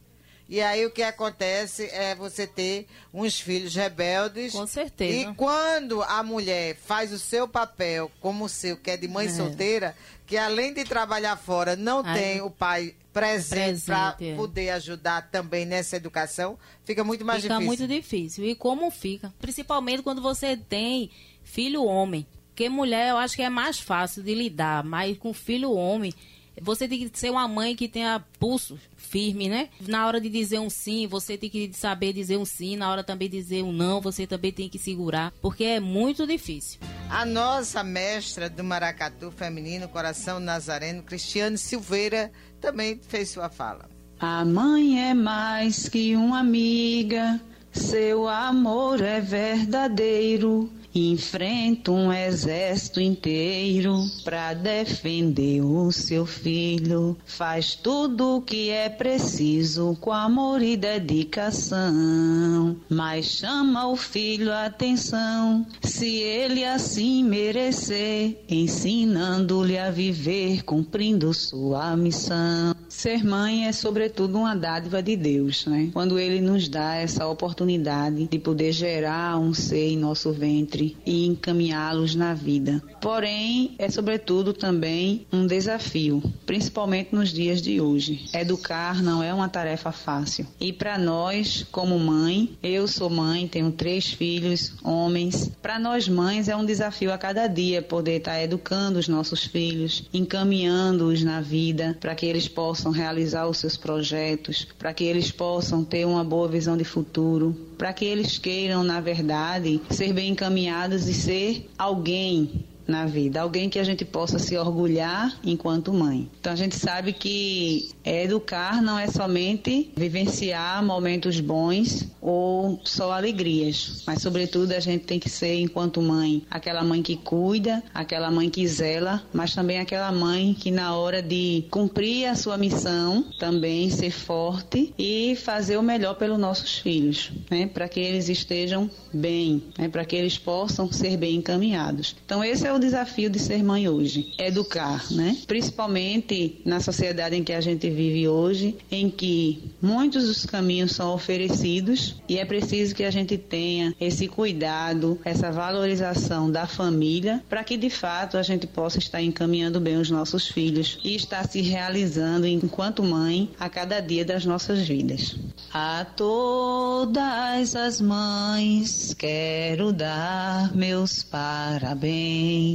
E 0.48 0.60
aí 0.60 0.86
o 0.86 0.90
que 0.90 1.02
acontece 1.02 1.86
é 1.86 2.14
você 2.14 2.46
ter 2.46 2.86
uns 3.12 3.40
filhos 3.40 3.74
rebeldes. 3.74 4.52
Com 4.52 4.66
certeza. 4.66 5.30
E 5.30 5.34
quando 5.34 6.02
a 6.02 6.22
mulher 6.22 6.76
faz 6.76 7.12
o 7.12 7.18
seu 7.18 7.48
papel 7.48 8.10
como 8.20 8.44
o 8.44 8.48
seu, 8.48 8.76
que 8.76 8.92
é 8.92 8.96
de 8.96 9.08
mãe 9.08 9.26
é. 9.26 9.30
solteira, 9.30 9.96
que 10.24 10.36
além 10.36 10.72
de 10.72 10.84
trabalhar 10.84 11.36
fora, 11.36 11.74
não 11.74 12.04
aí, 12.04 12.14
tem 12.14 12.40
o 12.42 12.50
pai 12.50 12.94
presente, 13.12 13.82
presente 13.82 13.86
para 13.86 14.16
é. 14.20 14.36
poder 14.36 14.70
ajudar 14.70 15.30
também 15.30 15.64
nessa 15.64 15.96
educação, 15.96 16.56
fica 16.84 17.02
muito 17.02 17.24
mais 17.24 17.42
fica 17.42 17.54
difícil. 17.54 17.72
Fica 17.72 17.86
muito 17.88 18.02
difícil. 18.02 18.44
E 18.44 18.54
como 18.54 18.90
fica? 18.90 19.34
Principalmente 19.40 20.02
quando 20.02 20.22
você 20.22 20.56
tem 20.56 21.10
filho 21.42 21.84
homem. 21.84 22.24
Porque 22.56 22.70
mulher 22.70 23.10
eu 23.10 23.18
acho 23.18 23.36
que 23.36 23.42
é 23.42 23.50
mais 23.50 23.78
fácil 23.78 24.22
de 24.22 24.34
lidar, 24.34 24.82
mas 24.82 25.18
com 25.18 25.34
filho 25.34 25.72
homem, 25.72 26.10
você 26.58 26.88
tem 26.88 27.06
que 27.06 27.18
ser 27.18 27.28
uma 27.28 27.46
mãe 27.46 27.76
que 27.76 27.86
tenha 27.86 28.24
pulso 28.40 28.78
firme, 28.96 29.46
né? 29.46 29.68
Na 29.86 30.06
hora 30.06 30.18
de 30.18 30.30
dizer 30.30 30.58
um 30.58 30.70
sim, 30.70 31.06
você 31.06 31.36
tem 31.36 31.50
que 31.50 31.70
saber 31.74 32.14
dizer 32.14 32.38
um 32.38 32.46
sim, 32.46 32.74
na 32.74 32.90
hora 32.90 33.04
também 33.04 33.28
de 33.28 33.36
dizer 33.36 33.62
um 33.62 33.72
não, 33.72 34.00
você 34.00 34.26
também 34.26 34.52
tem 34.52 34.70
que 34.70 34.78
segurar, 34.78 35.34
porque 35.42 35.64
é 35.64 35.78
muito 35.78 36.26
difícil. 36.26 36.80
A 37.10 37.26
nossa 37.26 37.84
mestra 37.84 38.48
do 38.48 38.64
maracatu 38.64 39.30
feminino, 39.30 39.86
Coração 39.86 40.40
Nazareno, 40.40 41.02
Cristiane 41.02 41.58
Silveira, 41.58 42.32
também 42.58 42.98
fez 43.06 43.28
sua 43.28 43.50
fala. 43.50 43.86
A 44.18 44.46
mãe 44.46 45.10
é 45.10 45.12
mais 45.12 45.90
que 45.90 46.16
uma 46.16 46.40
amiga, 46.40 47.38
seu 47.70 48.26
amor 48.26 49.02
é 49.02 49.20
verdadeiro. 49.20 50.72
Enfrenta 50.98 51.92
um 51.92 52.10
exército 52.10 53.02
inteiro 53.02 54.02
para 54.24 54.54
defender 54.54 55.60
o 55.60 55.92
seu 55.92 56.24
filho. 56.24 57.14
Faz 57.26 57.74
tudo 57.74 58.36
o 58.36 58.40
que 58.40 58.70
é 58.70 58.88
preciso 58.88 59.94
com 60.00 60.10
amor 60.10 60.62
e 60.62 60.74
dedicação. 60.74 62.78
Mas 62.88 63.26
chama 63.26 63.86
o 63.88 63.94
filho 63.94 64.50
a 64.50 64.64
atenção, 64.64 65.66
se 65.82 66.06
ele 66.06 66.64
assim 66.64 67.22
merecer, 67.22 68.38
ensinando-lhe 68.48 69.76
a 69.76 69.90
viver, 69.90 70.64
cumprindo 70.64 71.34
sua 71.34 71.94
missão. 71.94 72.74
Ser 72.88 73.22
mãe 73.22 73.66
é 73.66 73.72
sobretudo 73.72 74.38
uma 74.38 74.54
dádiva 74.54 75.02
de 75.02 75.14
Deus, 75.14 75.66
né? 75.66 75.90
Quando 75.92 76.18
ele 76.18 76.40
nos 76.40 76.68
dá 76.68 76.94
essa 76.94 77.26
oportunidade 77.26 78.26
de 78.26 78.38
poder 78.38 78.72
gerar 78.72 79.38
um 79.38 79.52
ser 79.52 79.90
em 79.90 79.98
nosso 79.98 80.32
ventre 80.32 80.85
e 81.06 81.26
encaminhá-los 81.26 82.14
na 82.14 82.34
vida. 82.34 82.82
Porém, 83.00 83.74
é 83.78 83.88
sobretudo 83.88 84.52
também 84.52 85.26
um 85.32 85.46
desafio, 85.46 86.22
principalmente 86.44 87.14
nos 87.14 87.30
dias 87.32 87.62
de 87.62 87.80
hoje. 87.80 88.26
Educar 88.34 89.02
não 89.02 89.22
é 89.22 89.32
uma 89.32 89.48
tarefa 89.48 89.90
fácil. 89.90 90.46
E 90.60 90.72
para 90.72 90.98
nós, 90.98 91.66
como 91.72 91.98
mãe, 91.98 92.56
eu 92.62 92.86
sou 92.86 93.08
mãe, 93.08 93.48
tenho 93.48 93.70
três 93.72 94.12
filhos, 94.12 94.74
homens. 94.82 95.50
Para 95.62 95.78
nós 95.78 96.08
mães 96.08 96.48
é 96.48 96.56
um 96.56 96.64
desafio 96.64 97.12
a 97.12 97.18
cada 97.18 97.46
dia 97.46 97.82
poder 97.82 98.18
estar 98.18 98.42
educando 98.42 98.98
os 98.98 99.08
nossos 99.08 99.44
filhos, 99.44 100.04
encaminhando-os 100.12 101.22
na 101.22 101.40
vida 101.40 101.96
para 102.00 102.14
que 102.14 102.26
eles 102.26 102.48
possam 102.48 102.92
realizar 102.92 103.46
os 103.46 103.58
seus 103.58 103.76
projetos, 103.76 104.66
para 104.78 104.92
que 104.92 105.04
eles 105.04 105.30
possam 105.30 105.84
ter 105.84 106.06
uma 106.06 106.24
boa 106.24 106.48
visão 106.48 106.76
de 106.76 106.84
futuro, 106.84 107.56
para 107.78 107.92
que 107.92 108.04
eles 108.04 108.38
queiram, 108.38 108.82
na 108.82 109.00
verdade, 109.00 109.80
ser 109.90 110.12
bem 110.12 110.30
encaminhados 110.30 110.75
e 111.08 111.14
ser 111.14 111.70
alguém 111.78 112.66
na 112.86 113.06
vida, 113.06 113.40
alguém 113.40 113.68
que 113.68 113.78
a 113.78 113.84
gente 113.84 114.04
possa 114.04 114.38
se 114.38 114.56
orgulhar 114.56 115.38
enquanto 115.44 115.92
mãe. 115.92 116.30
Então 116.40 116.52
a 116.52 116.56
gente 116.56 116.76
sabe 116.76 117.12
que 117.12 117.90
educar 118.04 118.82
não 118.82 118.98
é 118.98 119.06
somente 119.08 119.90
vivenciar 119.96 120.84
momentos 120.84 121.40
bons 121.40 122.06
ou 122.20 122.80
só 122.84 123.12
alegrias, 123.12 124.02
mas 124.06 124.22
sobretudo 124.22 124.72
a 124.72 124.80
gente 124.80 125.04
tem 125.04 125.18
que 125.18 125.28
ser 125.28 125.54
enquanto 125.60 126.00
mãe, 126.00 126.42
aquela 126.50 126.82
mãe 126.82 127.02
que 127.02 127.16
cuida, 127.16 127.82
aquela 127.92 128.30
mãe 128.30 128.48
que 128.50 128.66
zela, 128.66 129.22
mas 129.32 129.54
também 129.54 129.78
aquela 129.78 130.10
mãe 130.12 130.54
que 130.54 130.70
na 130.70 130.96
hora 130.96 131.22
de 131.22 131.64
cumprir 131.70 132.26
a 132.26 132.34
sua 132.34 132.56
missão 132.56 133.24
também 133.38 133.90
ser 133.90 134.10
forte 134.10 134.92
e 134.98 135.36
fazer 135.36 135.76
o 135.76 135.82
melhor 135.82 136.14
pelos 136.14 136.38
nossos 136.38 136.78
filhos, 136.78 137.30
né, 137.50 137.66
para 137.66 137.88
que 137.88 138.00
eles 138.00 138.28
estejam 138.28 138.90
bem, 139.12 139.62
né, 139.78 139.88
para 139.88 140.04
que 140.04 140.16
eles 140.16 140.38
possam 140.38 140.90
ser 140.92 141.16
bem 141.16 141.36
encaminhados. 141.36 142.16
Então 142.24 142.42
esse 142.44 142.66
é 142.66 142.72
o 142.72 142.75
desafio 142.78 143.30
de 143.30 143.38
ser 143.38 143.62
mãe 143.62 143.88
hoje, 143.88 144.32
educar, 144.38 145.04
né? 145.10 145.36
Principalmente 145.46 146.60
na 146.64 146.80
sociedade 146.80 147.36
em 147.36 147.44
que 147.44 147.52
a 147.52 147.60
gente 147.60 147.88
vive 147.88 148.28
hoje, 148.28 148.76
em 148.90 149.10
que 149.10 149.62
muitos 149.80 150.26
dos 150.26 150.46
caminhos 150.46 150.92
são 150.92 151.14
oferecidos 151.14 152.16
e 152.28 152.38
é 152.38 152.44
preciso 152.44 152.94
que 152.94 153.04
a 153.04 153.10
gente 153.10 153.36
tenha 153.38 153.94
esse 154.00 154.28
cuidado, 154.28 155.18
essa 155.24 155.50
valorização 155.50 156.50
da 156.50 156.66
família, 156.66 157.42
para 157.48 157.64
que 157.64 157.76
de 157.76 157.90
fato 157.90 158.36
a 158.36 158.42
gente 158.42 158.66
possa 158.66 158.98
estar 158.98 159.22
encaminhando 159.22 159.80
bem 159.80 159.96
os 159.96 160.10
nossos 160.10 160.48
filhos 160.48 160.98
e 161.04 161.14
estar 161.14 161.46
se 161.48 161.60
realizando 161.60 162.46
enquanto 162.46 163.02
mãe 163.02 163.50
a 163.58 163.68
cada 163.68 164.00
dia 164.00 164.24
das 164.24 164.44
nossas 164.44 164.80
vidas. 164.80 165.36
A 165.72 166.04
todas 166.16 167.74
as 167.76 168.00
mães 168.00 169.14
quero 169.14 169.92
dar 169.92 170.74
meus 170.74 171.22
parabéns. 171.22 172.65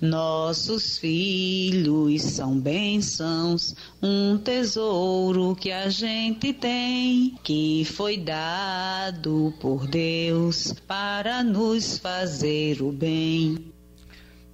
Nossos 0.00 0.98
filhos 0.98 2.22
são 2.22 2.58
bênçãos, 2.58 3.74
um 4.02 4.38
tesouro 4.38 5.56
que 5.56 5.72
a 5.72 5.88
gente 5.88 6.52
tem, 6.52 7.36
que 7.42 7.84
foi 7.84 8.16
dado 8.16 9.52
por 9.60 9.86
Deus 9.86 10.72
para 10.86 11.42
nos 11.42 11.98
fazer 11.98 12.82
o 12.82 12.92
bem. 12.92 13.72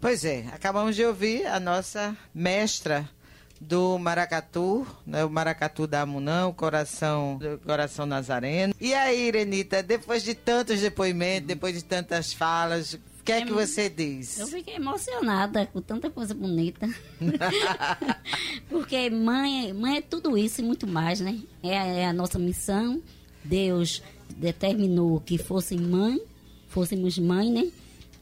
Pois 0.00 0.24
é, 0.24 0.46
acabamos 0.52 0.94
de 0.94 1.04
ouvir 1.04 1.46
a 1.46 1.58
nossa 1.58 2.16
mestra 2.34 3.08
do 3.60 3.98
Maracatu, 3.98 4.86
né, 5.06 5.24
o 5.24 5.30
Maracatu 5.30 5.86
da 5.86 6.02
Amunã, 6.02 6.46
o 6.46 6.54
coração, 6.54 7.38
coração 7.64 8.06
nazareno. 8.06 8.74
E 8.80 8.94
aí, 8.94 9.28
Irenita, 9.28 9.82
depois 9.82 10.22
de 10.22 10.34
tantos 10.34 10.80
depoimentos, 10.80 11.48
depois 11.48 11.74
de 11.74 11.84
tantas 11.84 12.32
falas, 12.32 12.98
que 13.26 13.32
é 13.32 13.44
que 13.44 13.52
você 13.52 13.90
diz? 13.90 14.38
Eu 14.38 14.46
fiquei 14.46 14.76
emocionada 14.76 15.66
com 15.66 15.82
tanta 15.82 16.08
coisa 16.08 16.32
bonita. 16.32 16.88
Porque 18.70 19.10
mãe, 19.10 19.72
mãe 19.72 19.96
é 19.96 20.00
tudo 20.00 20.38
isso 20.38 20.60
e 20.60 20.64
muito 20.64 20.86
mais, 20.86 21.20
né? 21.20 21.40
É, 21.60 22.02
é 22.02 22.06
a 22.06 22.12
nossa 22.12 22.38
missão. 22.38 23.02
Deus 23.44 24.00
determinou 24.36 25.20
que 25.20 25.38
fosse 25.38 25.76
mãe, 25.76 26.20
fôssemos 26.68 27.18
mãe, 27.18 27.50
né? 27.50 27.68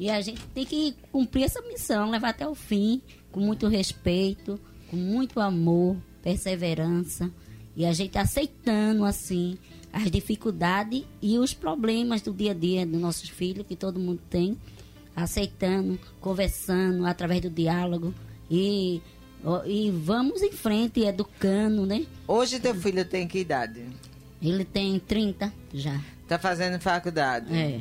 E 0.01 0.09
a 0.09 0.23
gente 0.23 0.41
tem 0.55 0.65
que 0.65 0.95
cumprir 1.13 1.45
essa 1.45 1.61
missão, 1.61 2.11
levar 2.11 2.31
até 2.31 2.49
o 2.49 2.55
fim, 2.55 3.03
com 3.31 3.41
muito 3.41 3.69
respeito, 3.69 4.59
com 4.91 4.97
muito 4.97 5.39
amor, 5.39 5.99
perseverança. 6.23 7.31
E 7.77 7.85
a 7.85 7.93
gente 7.93 8.17
aceitando, 8.17 9.05
assim, 9.05 9.59
as 9.93 10.11
dificuldades 10.11 11.05
e 11.21 11.39
os 11.39 11.53
problemas 11.53 12.23
do 12.23 12.33
dia 12.33 12.53
a 12.53 12.55
dia 12.55 12.87
dos 12.87 13.01
nossos 13.01 13.29
filhos, 13.29 13.67
que 13.67 13.77
todo 13.77 14.01
mundo 14.01 14.21
tem. 14.31 14.57
Aceitando, 15.15 15.99
conversando 16.21 17.07
através 17.07 17.41
do 17.41 17.51
diálogo. 17.51 18.15
E, 18.51 19.01
e 19.67 19.91
vamos 19.91 20.43
em 20.43 20.53
frente, 20.53 21.01
educando, 21.01 21.87
né? 21.87 22.07
Hoje 22.27 22.59
teu 22.59 22.75
filho 22.75 23.05
tem 23.05 23.27
que 23.27 23.39
idade? 23.39 23.85
Ele 24.43 24.65
tem 24.65 24.99
30 24.99 25.53
já. 25.73 26.01
Tá 26.29 26.39
fazendo 26.39 26.81
faculdade? 26.81 27.55
É. 27.55 27.81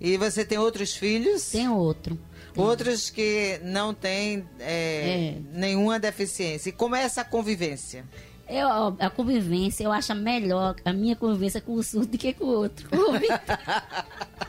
E 0.00 0.16
você 0.16 0.44
tem 0.44 0.58
outros 0.58 0.96
filhos? 0.96 1.50
Tem 1.50 1.68
outro. 1.68 2.18
Tem. 2.52 2.62
Outros 2.62 3.08
que 3.08 3.60
não 3.62 3.94
têm 3.94 4.44
é, 4.58 5.36
é. 5.36 5.36
nenhuma 5.52 5.98
deficiência. 5.98 6.70
E 6.70 6.72
como 6.72 6.96
é 6.96 7.02
essa 7.02 7.24
convivência? 7.24 8.04
Eu, 8.48 8.68
a 8.98 9.08
convivência, 9.08 9.84
eu 9.84 9.92
acho 9.92 10.14
melhor 10.14 10.74
a 10.84 10.92
minha 10.92 11.16
convivência 11.16 11.60
com 11.60 11.74
o 11.74 11.82
surdo 11.82 12.08
do 12.08 12.18
que 12.18 12.34
com 12.34 12.44
o 12.44 12.48
outro. 12.48 12.88
eu, 12.92 13.12
o 13.12 14.41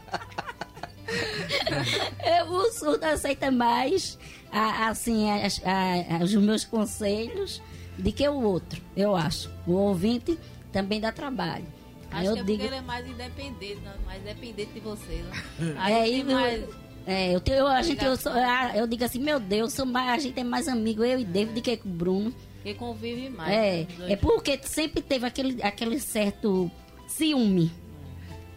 surdo 2.84 3.06
aceita 3.06 3.50
mais 3.50 4.18
a, 4.52 4.90
assim, 4.90 5.30
as, 5.32 5.62
a, 5.64 6.24
os 6.24 6.36
meus 6.36 6.66
conselhos 6.66 7.62
do 7.98 8.12
que 8.12 8.28
o 8.28 8.42
outro, 8.42 8.82
eu 8.96 9.16
acho. 9.16 9.50
O 9.66 9.74
ouvinte 9.74 10.38
também 10.72 11.00
dá 11.00 11.12
trabalho. 11.12 11.66
Acho 12.12 12.30
eu 12.30 12.34
que 12.34 12.40
é 12.40 12.44
digo... 12.44 12.64
ele 12.64 12.76
é 12.76 12.82
mais 12.82 13.08
independente, 13.08 13.82
mais 14.06 14.22
dependente 14.22 14.72
de 14.74 14.80
você. 14.82 15.24
Né? 15.60 15.76
É, 15.90 16.10
eu, 16.10 16.26
mais... 16.26 16.64
é, 17.08 17.36
eu, 17.36 17.40
tenho, 17.40 17.66
a 17.66 17.82
gente, 17.82 18.04
eu, 18.04 18.16
sou, 18.18 18.32
eu 18.76 18.86
digo 18.86 19.04
assim, 19.04 19.20
meu 19.20 19.40
Deus, 19.40 19.74
sou 19.74 19.86
mais, 19.86 20.10
a 20.10 20.18
gente 20.20 20.40
é 20.40 20.44
mais 20.44 20.68
amigo, 20.68 21.04
eu 21.04 21.20
e 21.20 21.26
David, 21.26 21.56
do 21.56 21.62
que 21.62 21.78
com 21.78 21.90
o 21.90 21.92
Bruno. 21.92 22.36
Que 22.62 22.74
convive 22.76 23.30
mais. 23.30 23.52
É, 23.52 23.88
é 24.10 24.16
porque 24.16 24.60
sempre 24.64 25.02
teve 25.02 25.26
aquele, 25.26 25.62
aquele 25.64 26.00
certo 26.00 26.70
ciúme. 27.08 27.72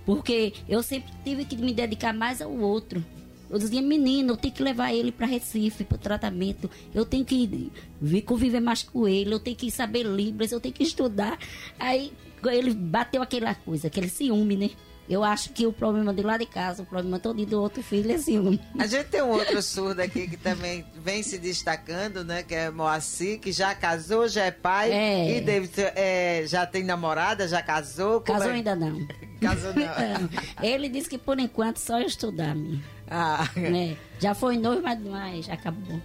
Porque 0.06 0.54
eu 0.68 0.82
sempre 0.82 1.12
tive 1.24 1.44
que 1.44 1.56
me 1.56 1.74
dedicar 1.74 2.14
mais 2.14 2.40
ao 2.40 2.52
outro. 2.52 3.04
Eu 3.50 3.58
dizia, 3.58 3.82
menino, 3.82 4.32
eu 4.32 4.36
tenho 4.36 4.54
que 4.54 4.62
levar 4.62 4.92
ele 4.92 5.12
para 5.12 5.26
Recife, 5.26 5.84
para 5.84 5.98
tratamento. 5.98 6.70
Eu 6.94 7.04
tenho 7.04 7.24
que 7.24 7.70
vir 8.00 8.22
conviver 8.22 8.60
mais 8.60 8.82
com 8.82 9.06
ele. 9.06 9.34
Eu 9.34 9.40
tenho 9.40 9.56
que 9.56 9.70
saber 9.70 10.04
Libras, 10.04 10.52
eu 10.52 10.60
tenho 10.60 10.74
que 10.74 10.82
estudar. 10.82 11.38
Aí 11.78 12.12
ele 12.44 12.72
bateu 12.72 13.22
aquela 13.22 13.54
coisa, 13.54 13.88
aquele 13.88 14.08
ciúme, 14.08 14.56
né? 14.56 14.70
Eu 15.08 15.22
acho 15.22 15.50
que 15.50 15.64
o 15.64 15.72
problema 15.72 16.12
de 16.12 16.20
lá 16.22 16.36
de 16.36 16.46
casa, 16.46 16.82
o 16.82 16.86
problema 16.86 17.20
todo 17.20 17.44
do 17.46 17.62
outro 17.62 17.80
filho 17.80 18.10
é 18.10 18.18
ciúme. 18.18 18.60
A 18.76 18.88
gente 18.88 19.06
tem 19.06 19.22
um 19.22 19.28
outro 19.28 19.62
surdo 19.62 20.00
aqui 20.00 20.26
que 20.26 20.36
também 20.36 20.84
vem 20.96 21.22
se 21.22 21.38
destacando, 21.38 22.24
né? 22.24 22.42
Que 22.42 22.56
é 22.56 22.70
Moacir, 22.70 23.38
que 23.38 23.52
já 23.52 23.72
casou, 23.72 24.26
já 24.26 24.46
é 24.46 24.50
pai. 24.50 24.90
É. 24.90 25.36
E 25.36 25.40
David 25.40 25.72
é, 25.94 26.42
já 26.46 26.66
tem 26.66 26.82
namorada, 26.82 27.46
já 27.46 27.62
casou. 27.62 28.20
Casou 28.20 28.50
é? 28.50 28.54
ainda 28.54 28.74
não. 28.74 29.06
Casou 29.40 29.72
não. 29.76 30.64
Ele 30.64 30.88
disse 30.88 31.08
que 31.08 31.18
por 31.18 31.38
enquanto 31.38 31.78
só 31.78 32.00
estudar, 32.00 32.54
minha. 32.54 32.82
Ah. 33.08 33.48
É. 33.56 33.96
Já 34.18 34.34
foi 34.34 34.56
noivo, 34.56 34.82
mas, 34.82 35.00
mas 35.00 35.50
acabou. 35.50 36.00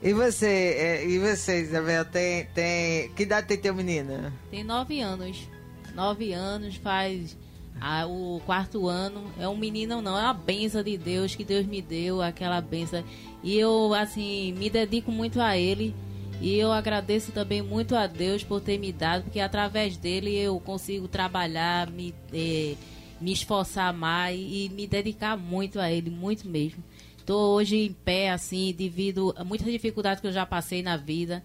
E 0.00 0.12
você, 0.12 0.46
é, 0.46 1.06
e 1.06 1.18
você, 1.18 1.62
Isabel, 1.62 2.04
tem, 2.04 2.46
tem. 2.54 3.10
Que 3.10 3.24
idade 3.24 3.48
tem 3.48 3.58
teu 3.58 3.74
menino? 3.74 4.32
Tem 4.50 4.62
nove 4.62 5.00
anos. 5.00 5.48
Nove 5.94 6.32
anos, 6.32 6.76
faz 6.76 7.36
ah, 7.80 8.06
o 8.06 8.40
quarto 8.46 8.86
ano. 8.86 9.24
É 9.38 9.48
um 9.48 9.56
menino, 9.56 10.00
não, 10.00 10.16
é 10.16 10.22
uma 10.22 10.34
benção 10.34 10.82
de 10.82 10.96
Deus 10.96 11.34
que 11.34 11.44
Deus 11.44 11.66
me 11.66 11.82
deu, 11.82 12.22
aquela 12.22 12.60
benção. 12.60 13.02
E 13.42 13.58
eu, 13.58 13.92
assim, 13.94 14.52
me 14.52 14.70
dedico 14.70 15.10
muito 15.10 15.40
a 15.40 15.56
ele. 15.56 15.94
E 16.40 16.54
eu 16.54 16.70
agradeço 16.70 17.32
também 17.32 17.62
muito 17.62 17.96
a 17.96 18.06
Deus 18.06 18.44
por 18.44 18.60
ter 18.60 18.78
me 18.78 18.92
dado, 18.92 19.24
porque 19.24 19.40
através 19.40 19.96
dele 19.96 20.36
eu 20.36 20.58
consigo 20.60 21.08
trabalhar, 21.08 21.90
me, 21.90 22.14
eh, 22.32 22.76
me 23.20 23.32
esforçar 23.32 23.92
mais 23.92 24.38
e 24.38 24.70
me 24.72 24.86
dedicar 24.86 25.36
muito 25.36 25.80
a 25.80 25.90
ele, 25.90 26.10
muito 26.10 26.48
mesmo. 26.48 26.82
Estou 27.18 27.56
hoje 27.56 27.76
em 27.76 27.92
pé, 27.92 28.30
assim, 28.30 28.72
devido 28.72 29.34
a 29.36 29.44
muitas 29.44 29.66
dificuldades 29.70 30.20
que 30.20 30.28
eu 30.28 30.32
já 30.32 30.46
passei 30.46 30.82
na 30.82 30.96
vida. 30.96 31.42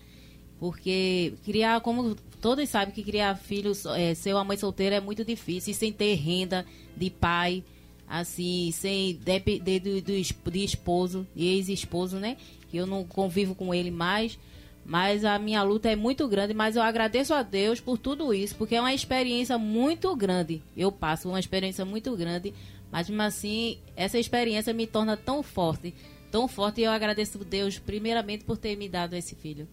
Porque 0.60 1.34
criar, 1.44 1.82
como 1.82 2.16
todos 2.40 2.70
sabem 2.70 2.94
que 2.94 3.04
criar 3.04 3.36
filhos, 3.36 3.86
é, 3.88 4.14
ser 4.14 4.34
uma 4.34 4.46
mãe 4.46 4.56
solteira 4.56 4.96
é 4.96 5.00
muito 5.02 5.26
difícil, 5.26 5.74
sem 5.74 5.92
ter 5.92 6.14
renda 6.14 6.66
de 6.96 7.10
pai, 7.10 7.64
assim, 8.08 8.72
sem 8.72 9.16
depender 9.16 9.80
do, 9.80 10.02
de 10.02 10.64
esposo 10.64 11.28
e 11.36 11.48
ex-esposo, 11.48 12.18
né? 12.18 12.38
Que 12.70 12.78
eu 12.78 12.86
não 12.86 13.04
convivo 13.04 13.56
com 13.56 13.74
ele 13.74 13.92
mais. 13.92 14.40
Mas 14.86 15.24
a 15.24 15.39
minha 15.39 15.63
luta 15.63 15.89
é 15.89 15.96
muito 15.96 16.28
grande, 16.28 16.54
mas 16.54 16.76
eu 16.76 16.82
agradeço 16.82 17.34
a 17.34 17.41
Deus 17.41 17.80
por 17.80 17.98
tudo 17.98 18.34
isso, 18.34 18.56
porque 18.56 18.76
é 18.76 18.82
uma 18.82 18.93
experiência 18.93 19.58
muito 19.58 20.13
grande. 20.15 20.62
Eu 20.76 20.91
passo 20.91 21.30
uma 21.30 21.39
experiência 21.39 21.86
muito 21.86 22.15
grande, 22.17 22.54
mas 22.91 23.10
mesmo 23.10 23.22
assim, 23.22 23.80
essa 23.96 24.19
experiência 24.19 24.74
me 24.74 24.86
torna 24.86 25.15
tão 25.15 25.41
forte, 25.41 25.96
tão 26.30 26.48
forte, 26.48 26.82
e 26.82 26.84
eu 26.84 26.91
agradeço 26.91 27.39
a 27.39 27.43
Deus 27.43 27.80
primeiramente 27.80 28.43
por 28.43 28.58
ter 28.58 28.76
me 28.76 28.89
dado 28.89 29.15
esse 29.15 29.36
filho. 29.36 29.67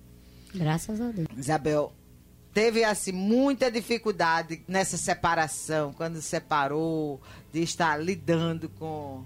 Graças 0.54 1.00
a 1.00 1.10
Deus. 1.10 1.28
Isabel, 1.36 1.92
teve 2.54 2.84
assim 2.84 3.12
muita 3.12 3.70
dificuldade 3.70 4.62
nessa 4.66 4.96
separação, 4.96 5.92
quando 5.92 6.20
separou, 6.22 7.20
de 7.52 7.62
estar 7.62 7.96
lidando 7.96 8.68
com 8.68 9.24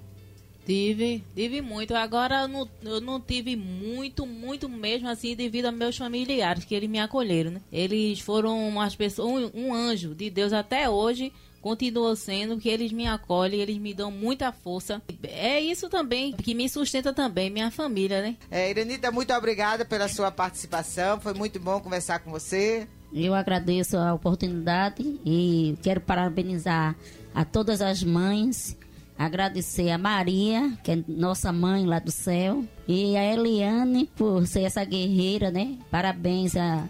Tive, 0.65 1.23
tive 1.35 1.61
muito. 1.61 1.95
Agora 1.95 2.43
eu 2.43 2.49
não, 2.49 2.69
eu 2.83 3.01
não 3.01 3.21
tive 3.21 3.55
muito, 3.57 4.27
muito 4.27 4.69
mesmo 4.69 5.09
assim 5.09 5.37
devido 5.37 5.67
a 5.67 5.73
meus 5.73 5.97
familiares 5.97 6.65
que 6.65 6.75
eles 6.75 6.89
me 6.89 6.99
acolheram, 6.99 7.53
né? 7.53 7.61
Eles 7.73 8.21
foram 8.21 8.67
umas 8.69 8.97
pessoas, 8.97 9.51
um, 9.55 9.67
um 9.67 9.75
anjo 9.75 10.15
de 10.15 10.31
Deus 10.31 10.53
até 10.53 10.89
hoje 10.89 11.33
continua 11.65 12.15
sendo 12.15 12.59
que 12.59 12.69
eles 12.69 12.93
me 12.93 13.07
acolhem, 13.07 13.59
eles 13.59 13.79
me 13.79 13.95
dão 13.95 14.11
muita 14.11 14.53
força. 14.53 15.01
É 15.23 15.59
isso 15.59 15.89
também 15.89 16.31
que 16.31 16.55
me 16.55 16.69
sustenta 16.69 17.11
também, 17.11 17.49
minha 17.49 17.71
família, 17.71 18.21
né? 18.21 18.37
É, 18.51 18.69
Irenita, 18.69 19.11
muito 19.11 19.33
obrigada 19.33 19.83
pela 19.83 20.07
sua 20.07 20.31
participação. 20.31 21.19
Foi 21.19 21.33
muito 21.33 21.59
bom 21.59 21.81
conversar 21.81 22.19
com 22.19 22.31
você. 22.31 22.87
Eu 23.11 23.33
agradeço 23.33 23.97
a 23.97 24.13
oportunidade 24.13 25.19
e 25.25 25.75
quero 25.83 26.03
parabenizar 26.03 26.95
a 27.35 27.47
todas 27.47 27.81
as 27.81 28.03
mães, 28.03 28.77
agradecer 29.19 29.91
a 29.91 29.99
Maria, 29.99 30.77
que 30.83 30.91
é 30.93 30.99
nossa 31.07 31.53
mãe 31.53 31.87
lá 31.87 31.99
do 31.99 32.11
céu, 32.11 32.65
e 32.87 33.17
a 33.17 33.25
Eliane 33.25 34.11
por 34.17 34.47
ser 34.47 34.63
essa 34.63 34.85
guerreira, 34.85 35.51
né? 35.51 35.79
Parabéns 35.91 36.57
a, 36.57 36.89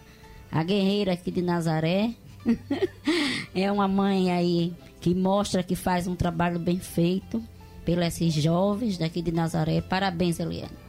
a 0.50 0.62
guerreira 0.62 1.12
aqui 1.12 1.30
de 1.30 1.42
Nazaré. 1.42 2.14
é 3.54 3.70
uma 3.70 3.88
mãe 3.88 4.30
aí 4.30 4.74
que 5.00 5.14
mostra 5.14 5.62
que 5.62 5.76
faz 5.76 6.06
um 6.06 6.16
trabalho 6.16 6.58
bem 6.58 6.78
feito 6.78 7.42
pelos 7.84 8.14
jovens 8.34 8.96
daqui 8.96 9.20
de 9.20 9.32
Nazaré. 9.32 9.80
Parabéns, 9.80 10.38
Eliane. 10.40 10.84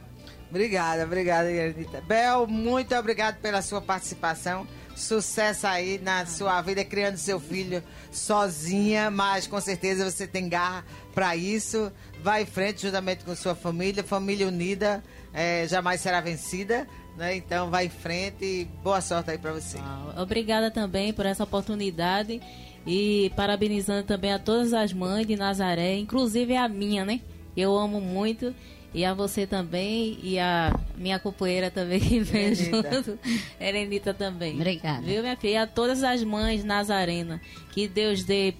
Obrigada, 0.48 1.04
obrigada, 1.04 1.50
Elianita. 1.50 2.00
Bel, 2.00 2.46
muito 2.46 2.94
obrigado 2.94 3.36
pela 3.40 3.60
sua 3.60 3.80
participação. 3.80 4.66
Sucesso 4.94 5.66
aí 5.66 5.98
na 5.98 6.24
sua 6.24 6.62
vida, 6.62 6.82
criando 6.82 7.18
seu 7.18 7.38
filho 7.38 7.82
sozinha, 8.10 9.10
mas 9.10 9.46
com 9.46 9.60
certeza 9.60 10.10
você 10.10 10.26
tem 10.26 10.48
garra 10.48 10.84
para 11.16 11.34
isso. 11.34 11.90
Vai 12.22 12.42
em 12.42 12.46
frente 12.46 12.82
juntamente 12.82 13.24
com 13.24 13.34
sua 13.34 13.54
família, 13.54 14.04
família 14.04 14.46
unida 14.46 15.02
é, 15.32 15.66
jamais 15.66 16.00
será 16.00 16.20
vencida. 16.20 16.86
Né? 17.16 17.36
Então 17.36 17.70
vai 17.70 17.86
em 17.86 17.90
frente 17.90 18.44
e 18.44 18.64
boa 18.82 19.00
sorte 19.00 19.30
aí 19.30 19.38
para 19.38 19.52
você. 19.52 19.78
Ah, 19.80 20.14
obrigada 20.18 20.70
também 20.70 21.14
por 21.14 21.24
essa 21.24 21.44
oportunidade. 21.44 22.40
E 22.86 23.32
parabenizando 23.34 24.02
também 24.02 24.32
a 24.32 24.38
todas 24.38 24.74
as 24.74 24.92
mães 24.92 25.26
de 25.26 25.34
Nazaré, 25.34 25.96
inclusive 25.96 26.54
a 26.54 26.68
minha, 26.68 27.04
né? 27.04 27.20
Eu 27.56 27.76
amo 27.76 28.00
muito. 28.00 28.54
E 28.94 29.04
a 29.04 29.12
você 29.12 29.46
também, 29.46 30.18
e 30.22 30.38
a 30.38 30.78
minha 30.96 31.18
companheira 31.18 31.70
também 31.70 32.00
que 32.00 32.20
vem 32.20 32.54
junto. 32.54 33.18
Elenita 33.58 34.14
também. 34.14 34.54
Obrigada. 34.54 35.02
Viu, 35.02 35.22
minha 35.22 35.36
filha? 35.36 35.52
E 35.52 35.56
a 35.56 35.66
todas 35.66 36.02
as 36.02 36.22
mães 36.22 36.64
Nazarena. 36.64 37.40
Que 37.72 37.88
Deus 37.88 38.24
dê 38.24 38.54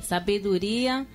sabedoria 0.00 1.06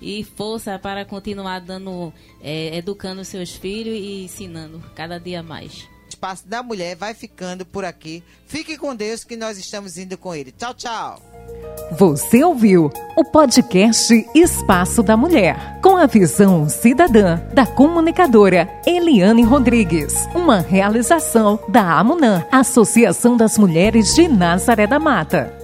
e 0.00 0.24
força 0.24 0.78
para 0.78 1.04
continuar 1.04 1.60
dando, 1.60 2.12
é, 2.40 2.76
educando 2.76 3.24
seus 3.24 3.52
filhos 3.52 3.94
e 3.94 4.24
ensinando 4.24 4.82
cada 4.94 5.18
dia 5.18 5.42
mais. 5.42 5.88
O 6.06 6.08
Espaço 6.08 6.48
da 6.48 6.62
Mulher 6.62 6.96
vai 6.96 7.14
ficando 7.14 7.66
por 7.66 7.84
aqui. 7.84 8.22
Fique 8.46 8.78
com 8.78 8.96
Deus 8.96 9.24
que 9.24 9.36
nós 9.36 9.58
estamos 9.58 9.98
indo 9.98 10.16
com 10.16 10.34
ele. 10.34 10.50
Tchau, 10.52 10.74
tchau. 10.74 11.22
Você 11.92 12.42
ouviu 12.44 12.90
o 13.16 13.24
podcast 13.24 14.26
Espaço 14.34 15.02
da 15.02 15.16
Mulher, 15.16 15.78
com 15.82 15.96
a 15.96 16.06
visão 16.06 16.68
cidadã 16.68 17.40
da 17.52 17.66
comunicadora 17.66 18.68
Eliane 18.86 19.42
Rodrigues. 19.42 20.14
Uma 20.34 20.60
realização 20.60 21.58
da 21.68 21.98
AMUNAM, 21.98 22.44
Associação 22.50 23.36
das 23.36 23.58
Mulheres 23.58 24.14
de 24.14 24.28
Nazaré 24.28 24.86
da 24.86 24.98
Mata. 24.98 25.57